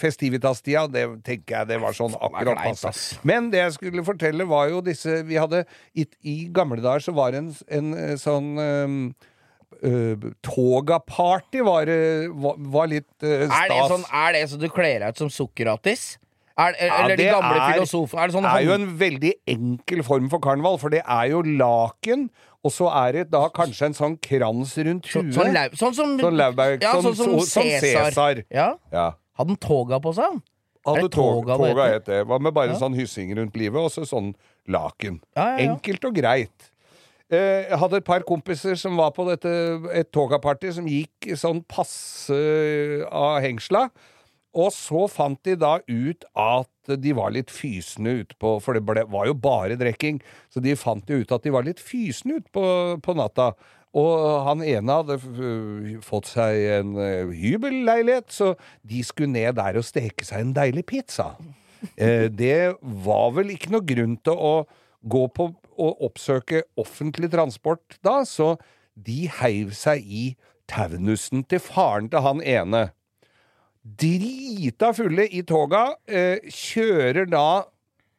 [0.00, 0.86] festivitas-tida.
[0.92, 2.92] Det tenker jeg det var sånn akkurat passa.
[3.28, 5.64] Men det jeg skulle fortelle, var jo disse Vi hadde
[5.94, 8.98] I, i gamle dager så var det en, en eh, sånn um,
[9.84, 13.56] uh, Toga-party var, eh, var, var litt uh, stas.
[13.60, 16.18] Er det, sånn, er det så du kler deg ut som Sokratis?
[16.52, 18.20] Er, Ja, eller de gamle er- filosofene?
[18.22, 21.40] Er det sånn er jo en veldig enkel form for karneval, for det er jo
[21.42, 22.26] laken,
[22.62, 26.12] og så er det da kanskje en sånn krans rundt så, sånn, lau- sånn som
[26.20, 26.82] Sånn Lauberg.
[26.84, 28.44] Ja, sånn- sånn som Cæsar.
[28.52, 28.74] Ja.
[28.92, 29.08] Ja.
[29.38, 30.36] Hadde han toga på seg?
[30.84, 32.20] Er Hadde toga toga het det.
[32.26, 32.78] Hva med bare Ja.
[32.78, 34.34] sånn hyssing rundt livet, og så sånn
[34.68, 35.20] laken.
[35.36, 36.70] Enkelt og greit.
[37.32, 39.50] Eh, Jeg hadde et par kompiser som var på dette
[39.96, 42.36] et togaparty som gikk sånn passe
[43.08, 43.86] av hengsla.
[44.52, 49.06] Og så fant de da ut at de var litt fysne utpå, For det ble,
[49.08, 50.20] var jo bare drikking.
[50.52, 52.64] Så de fant jo ut at de var litt fysne utpå
[53.00, 53.54] på, natta.
[53.96, 54.12] Og
[54.46, 55.16] han ene hadde
[56.04, 58.54] fått seg en eh, hybelleilighet, så
[58.88, 61.34] de skulle ned der og steke seg en deilig pizza.
[61.96, 64.54] Eh, det var vel ikke noe grunn til å
[65.02, 65.48] gå på
[65.82, 68.54] og oppsøke offentlig transport da, så
[68.94, 70.24] de heiv seg i
[70.70, 72.82] taunusen til faren til han ene.
[73.82, 77.64] Drita fulle i toga, eh, kjører da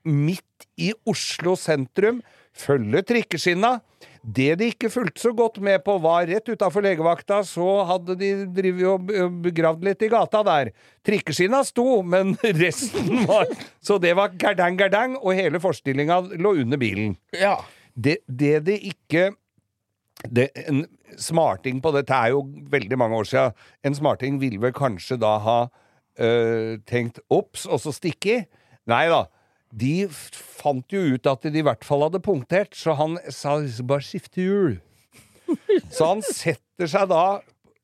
[0.03, 2.21] midt i Oslo sentrum,
[2.53, 3.77] følger trikkeskinna.
[4.23, 8.29] Det de ikke fulgte så godt med på, var rett utafor legevakta, så hadde de
[8.55, 10.71] drevet og begravd litt i gata der.
[11.03, 13.51] Trikkeskinna sto, men resten var
[13.83, 17.17] Så det var gardang, gardang, og hele forestillinga lå under bilen.
[17.35, 17.57] Ja.
[17.93, 19.33] Det, det de ikke
[20.31, 20.85] det, En
[21.19, 23.57] smarting på dette er jo veldig mange år siden.
[23.83, 25.59] En smarting ville vel kanskje da ha
[26.15, 28.43] øh, tenkt ops, og så stikke i.
[28.87, 29.25] Nei da.
[29.73, 34.05] De fant jo ut at de i hvert fall hadde punktert, så han sa bare
[34.05, 34.77] skifte hjul.
[35.93, 37.41] Så han setter seg da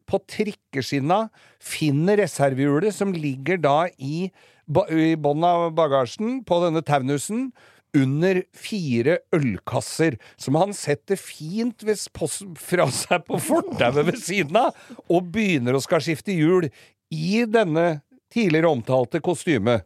[0.10, 1.26] på trikkeskinna,
[1.62, 7.50] finner reservehjulet som ligger da i, i bånn av bagasjen på denne taunusen,
[7.98, 14.78] under fire ølkasser, som han setter fint fra seg på fortauet ved siden av,
[15.10, 16.70] og begynner å skal skifte hjul
[17.10, 19.80] i denne tidligere omtalte kostyme.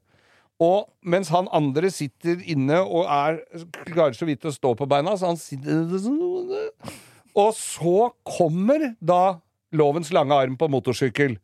[0.62, 3.42] Og mens han andre sitter inne og er,
[3.90, 5.88] klarer så vidt å stå på beina, så han sitter
[7.34, 9.40] Og så kommer da
[9.74, 11.40] lovens lange arm på motorsykkel.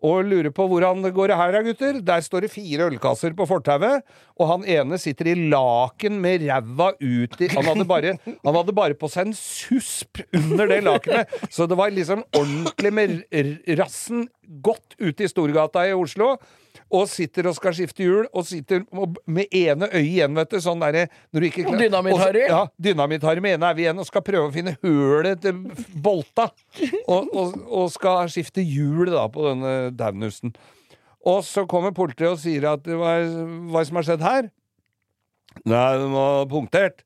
[0.00, 1.98] Og lurer på hvordan det går her gutter.
[2.00, 4.04] Der står det fire ølkasser på fortauet,
[4.40, 8.76] og han ene sitter i laken med ræva ut i han hadde, bare, han hadde
[8.76, 13.18] bare på seg en susp under det lakenet, så det var liksom ordentlig med
[13.80, 14.24] rassen
[14.64, 16.34] godt ute i Storgata i Oslo.
[16.90, 18.82] Og sitter og skal skifte hjul, og sitter
[19.30, 20.58] med ene øyet igjen, vet du.
[20.62, 22.42] Sånn derre når du ikke klarer Dynamitt-Harry.
[22.50, 25.60] Ja, Dynamitt-Harry med ene øyet igjen og skal prøve å finne hølet til
[26.02, 26.48] bolta.
[27.06, 30.54] Og, og, og skal skifte hjul da på denne daunusen.
[31.30, 33.18] Og så kommer politiet og sier at hva
[33.70, 34.50] hva som har skjedd her?
[35.68, 37.04] Nei, den var punktert.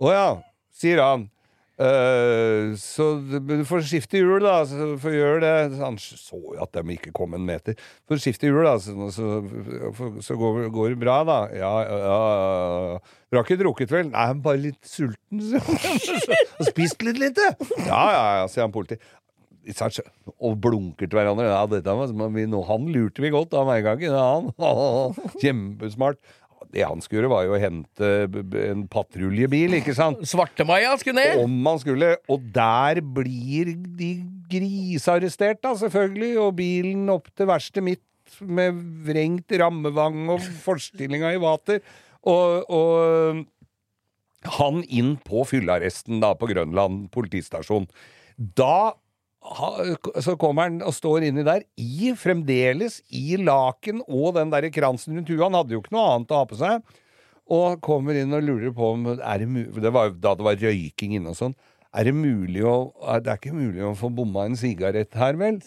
[0.00, 0.28] Å ja,
[0.76, 1.28] sier han.
[1.76, 4.62] Eh, så du får skifte hjul, da.
[4.68, 5.80] Så får gjøre det.
[5.82, 7.76] Han så jo at de ikke kom en meter.
[8.08, 9.42] Får skifte hjul, da, så, så,
[10.24, 11.38] så går, går det bra, da.
[11.52, 13.20] Ja, ja, ja.
[13.28, 14.08] Du har ikke drukket, vel?
[14.12, 15.44] Nei, jeg bare litt sulten.
[15.60, 17.52] Og spist litt lite.
[17.84, 18.98] Ja, ja, ja, sier han politi.
[19.66, 21.48] Og blunker til hverandre.
[21.50, 24.14] Ja, dette var, vi, han lurte vi godt av meg i gangen.
[24.14, 25.32] Ja, han.
[25.42, 26.22] Kjempesmart.
[26.74, 28.10] Det han skulle gjøre, var jo å hente
[28.66, 30.22] en patruljebil, ikke sant?
[30.28, 31.44] Svartemaja skulle ned!
[31.44, 32.10] Om han skulle.
[32.32, 34.10] Og der blir de
[34.50, 36.32] grisearrestert, da, selvfølgelig.
[36.42, 38.02] Og bilen opp til verkstedet mitt
[38.42, 41.82] med vrengt rammevang og forstillinga i vater.
[42.26, 43.44] Og, og
[44.58, 47.86] han inn på fyllearresten da på Grønland politistasjon.
[48.36, 48.96] Da
[50.24, 55.16] så kommer han og står inni der, i fremdeles i laken og den der kransen
[55.16, 55.44] rundt huet.
[55.44, 56.98] Han hadde jo ikke noe annet å ha på seg.
[57.56, 59.46] Og kommer inn og lurer på om det,
[59.78, 61.56] det var da det var røyking inne og sånn.
[61.96, 62.92] Er det mulig å
[63.22, 65.60] Det er ikke mulig å få bomma en sigarett her, vel?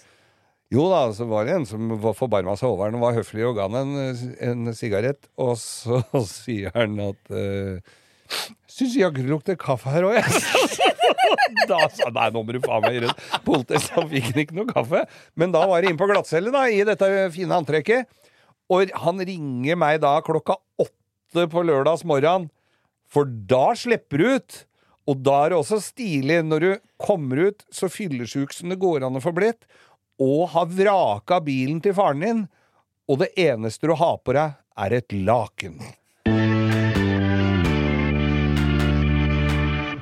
[0.69, 3.55] Jo da, så var det en som forbarma seg over den og var høflig og
[3.57, 5.31] ga han en, en sigarett.
[5.41, 7.79] Og så sier han at uh,
[8.69, 10.99] Syns jaggu det lukter kaffe her òg, jeg.
[11.69, 13.27] da sa nei, nå må du faen meg gjøre det.
[13.45, 15.03] Politiet fikk ikke noe kaffe.
[15.39, 18.09] Men da var det inn på glattcelle, da, i dette fine antrekket.
[18.69, 22.49] Og han ringer meg da klokka åtte på lørdags morgen,
[23.09, 24.59] for da slipper du ut.
[25.09, 26.71] Og da er det også stilig, når du
[27.01, 29.65] kommer ut så fyllesjuk som det går an å få blitt,
[30.21, 32.43] og har vraka bilen til faren din,
[33.09, 35.79] og det eneste du har på deg, er et laken.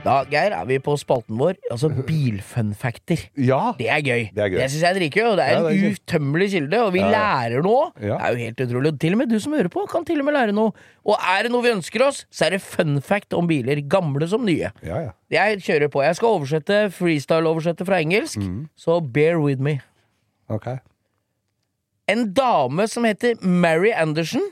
[0.08, 3.26] Da, Geir, er vi på spalten vår, altså bilfunfacter.
[3.44, 3.74] Ja.
[3.76, 4.22] Det er gøy.
[4.32, 4.60] Det er gøy.
[4.62, 7.66] Det syns jeg er dritgøy, og det er en utømmelig kilde, og vi Ja, lærer
[7.66, 7.90] noe.
[8.00, 8.16] Ja.
[8.16, 8.94] Det er jo helt utrolig.
[8.94, 10.72] Og til og med du som hører på, kan til og med lære noe.
[11.04, 14.28] Og er det noe vi ønsker oss, så er det fun fact om biler, gamle
[14.32, 14.72] som nye.
[14.82, 15.12] Ja, ja.
[15.30, 16.02] Jeg kjører på.
[16.08, 18.70] Jeg skal oversette freestyle-oversette fra engelsk, Mm.
[18.80, 19.82] så bear with me.
[20.50, 20.68] Ok.
[22.08, 24.46] En dame som heter Mary Anderson,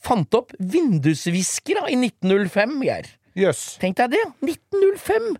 [0.00, 3.10] fant opp vindusviskere i 1905, Geir.
[3.38, 3.66] Jøss.
[3.82, 4.24] Tenk deg det!
[4.44, 5.34] 1905!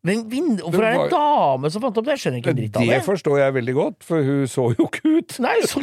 [0.00, 0.22] Men.
[0.62, 2.14] Hvorfor er det en dame som fant opp det?
[2.16, 3.00] Jeg skjønner ikke en dritt av Det det.
[3.04, 5.34] forstår jeg veldig godt, for hun så jo ikke ut.
[5.44, 5.82] Nei, så...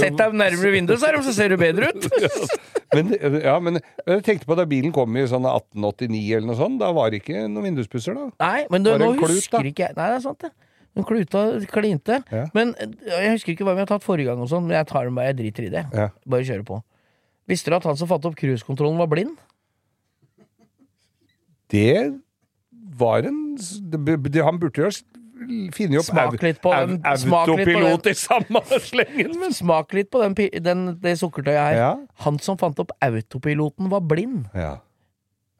[0.00, 2.08] Sett deg nærmere vinduet, så, så ser du bedre ut.
[2.96, 6.76] Men, ja, men jeg tenkte på da bilen kom i sånn 1889 eller noe sånt,
[6.82, 8.26] da var det ikke noen vinduspusser da.
[8.42, 9.70] Nei, men det, nå klut, husker da.
[9.70, 10.50] ikke jeg Nei, det er sant, det.
[10.92, 12.18] Hun kluta klinte.
[12.28, 12.42] Ja.
[12.52, 15.08] Men jeg husker ikke hva vi har tatt forrige gang, og sånn men jeg tar
[15.08, 15.86] den bare, jeg driter i det.
[15.96, 16.10] Ja.
[16.34, 16.82] Bare kjører på.
[17.48, 19.40] Visste du at han som fant opp cruisekontrollen, var blind?
[21.72, 22.20] Det
[22.98, 24.90] var en det, det, Han burde jo
[25.74, 29.34] finne opp Smak litt på den- autopilot i samme slengen.
[29.40, 29.52] Men.
[29.52, 31.76] Smak litt på den, den, det sukkertøyet her.
[31.80, 31.92] Ja.
[32.26, 34.46] Han som fant opp autopiloten, var blind.
[34.54, 34.76] Ja.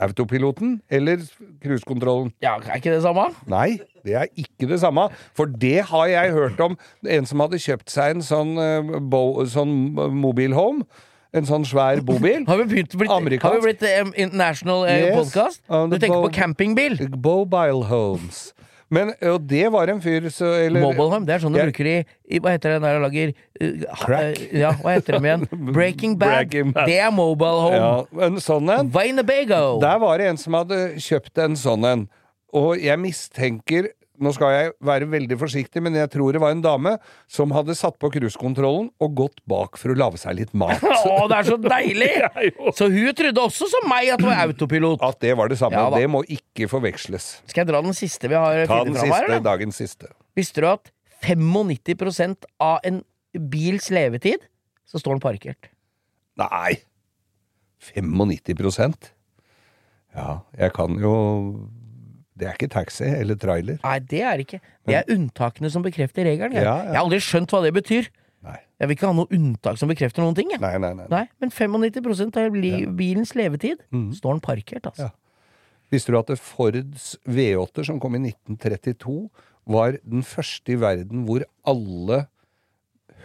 [0.03, 1.21] Autopiloten eller
[1.63, 2.33] cruisekontrollen?
[2.43, 3.29] Ja, Er ikke det samme?
[3.47, 5.09] Nei, det er ikke det samme.
[5.37, 9.45] For det har jeg hørt om en som hadde kjøpt seg en sånn, uh, bo,
[9.47, 10.87] sånn mobilhome.
[11.33, 12.43] En sånn svær bobil.
[12.51, 13.47] Har vi begynt blitt, Amerikansk.
[13.49, 15.63] har vi blitt um, international uh, Yes, podcast?
[15.89, 16.99] Du tenker bo- på campingbil?
[17.17, 18.51] Mobile homes.
[18.93, 21.71] Men, og det var en fyr så, eller, Mobile home, det er sånn du Jeg-
[21.71, 21.95] bruker i,
[22.37, 24.43] i Hva heter det der du lager uh, Crack.
[24.43, 25.47] Uh, ja, hva heter de igjen?
[25.79, 26.35] Breaking Bad.
[26.51, 26.91] Breaking Bad.
[26.93, 27.81] Det er mobile home.
[27.81, 28.93] Ja, en sånn en.
[28.93, 32.05] Der var det en som hadde kjøpt en sånn en.
[32.53, 33.89] Og jeg mistenker
[34.21, 36.91] Nå skal jeg være veldig forsiktig, men jeg tror det var en dame
[37.33, 40.83] som hadde satt på cruisekontrollen og gått bak for å lage seg litt mat.
[41.09, 42.11] Å, det er så deilig!
[42.79, 45.03] Så hun trodde også som meg at det var autopilot.
[45.09, 45.81] At det var det samme.
[45.81, 45.99] Ja da.
[46.03, 47.31] det må ikke forveksles.
[47.49, 49.41] Skal jeg dra den siste vi har Ta den siste, her?
[49.43, 50.13] dagens siste.
[50.39, 50.93] Visste du at
[51.25, 53.01] 95% av en
[53.53, 54.45] bils levetid
[54.89, 55.73] så står den parkert?
[56.41, 56.83] Nei!
[57.83, 59.09] 95%
[60.15, 61.15] Ja, jeg kan jo
[62.43, 63.79] Det er ikke taxi eller trailer.
[63.85, 64.61] Nei, det er det ikke.
[64.91, 66.57] Det er unntakene som bekrefter regelen.
[66.59, 66.91] Jeg, Ja, ja.
[66.91, 68.11] jeg har aldri skjønt hva det betyr.
[68.43, 68.57] Nei.
[68.83, 70.51] Jeg vil ikke ha noe unntak som bekrefter noen ting.
[70.51, 70.59] Jeg.
[70.65, 71.07] Nei, nei, nei.
[71.13, 72.57] Nei, men 95 av
[72.99, 73.85] bilens levetid
[74.19, 75.07] står den parkert, altså.
[75.13, 75.15] Ja.
[75.93, 79.17] Visste du at Fords V8 som kom i 1932,
[79.71, 82.25] var den første i verden hvor alle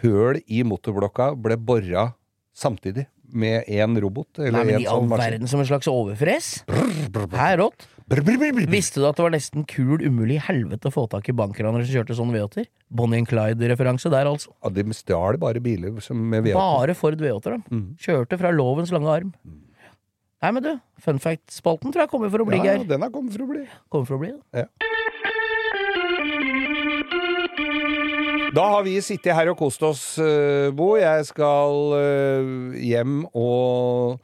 [0.04, 2.12] høl i motorblokka ble bora
[2.54, 4.38] samtidig med én robot?
[4.38, 6.52] Eller Nei, men i all sånn verden som en slags overfres?
[6.68, 7.88] Her rått.
[7.88, 8.66] Brr, brr, brr, brr.
[8.72, 11.84] Visste du at det var nesten kul umulig i helvete å få tak i bankranere
[11.84, 12.68] som kjørte sånne V8-er?
[12.88, 14.52] Bonnie and Clyde-referanse der, altså.
[14.64, 16.56] Ja, de stjal bare biler som med V8.
[16.58, 17.78] Bare Ford V8-er, de.
[17.78, 17.88] Mm.
[18.00, 19.34] Kjørte fra lovens lange arm.
[20.38, 20.70] Nei, men du,
[21.02, 23.50] fun fact-spalten tror jeg kommer for å bli, Ja, ja, den har kommet for å
[23.50, 23.64] bli.
[23.90, 24.68] Kommer for å bli, da.
[28.54, 30.94] Da har vi sittet her og kost oss, eh, Bo.
[30.96, 32.48] Jeg skal eh,
[32.80, 34.22] hjem og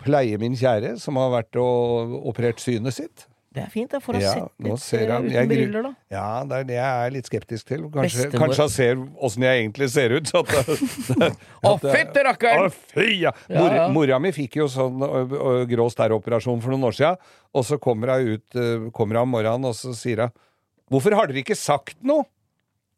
[0.00, 3.26] pleie min kjære, som har vært og operert synet sitt.
[3.50, 5.90] Det er fint, jeg får ha Ja, sett litt eh, han- uten jeg briller, da.
[6.14, 7.80] Ja, det er det jeg er litt skeptisk til.
[7.90, 10.30] Kanskje, kanskje han ser åssen jeg egentlig ser ut.
[11.66, 12.70] Å, fytti rakkeren!
[12.70, 15.02] Å, Mora mi fikk jo sånn
[15.72, 17.18] grå stær-operasjon for noen år siden,
[17.50, 18.60] og så kommer hun ut
[18.94, 20.30] kommer hun om morgenen, og så sier hun
[20.90, 22.26] 'Hvorfor har dere ikke sagt noe?'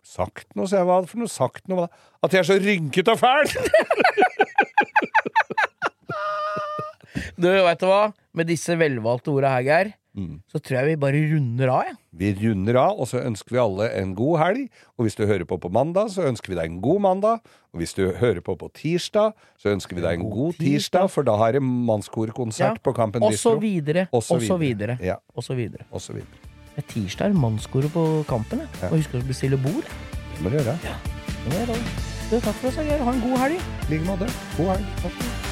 [0.05, 0.87] Sagt noe, sier jeg.
[0.89, 1.85] Hva for noe sagt noe?
[1.87, 1.89] hva?
[2.27, 3.47] At jeg er så rynket og fæl!
[7.37, 8.13] Du, vet du hva?
[8.35, 10.43] Med disse velvalgte orda her, Geir, Mm.
[10.45, 11.95] så tror jeg vi bare runder av, jeg.
[12.21, 14.67] Vi runder av, og så ønsker vi alle en god helg.
[14.99, 17.41] Og hvis du hører på på mandag, så ønsker vi deg en god mandag.
[17.73, 21.25] Og hvis du hører på på tirsdag, så ønsker vi deg en god tirsdag, for
[21.25, 24.99] da har det mannskorkonsert på Kampen Og så videre, Og så videre.
[25.01, 25.17] Ja.
[25.35, 25.87] Og så videre.
[25.91, 26.29] Og så videre.
[26.77, 28.69] Det er tirsdag mannskoret på Kampen.
[28.83, 28.89] Ja.
[28.93, 29.85] Og husk å bestille bord.
[30.37, 30.77] Det må du gjøre.
[30.83, 31.81] Det må jeg da.
[32.29, 33.01] Du, takk for oss, Geir.
[33.01, 33.65] Ha en god helg.
[33.89, 34.29] I like måte.
[34.61, 35.52] God helg.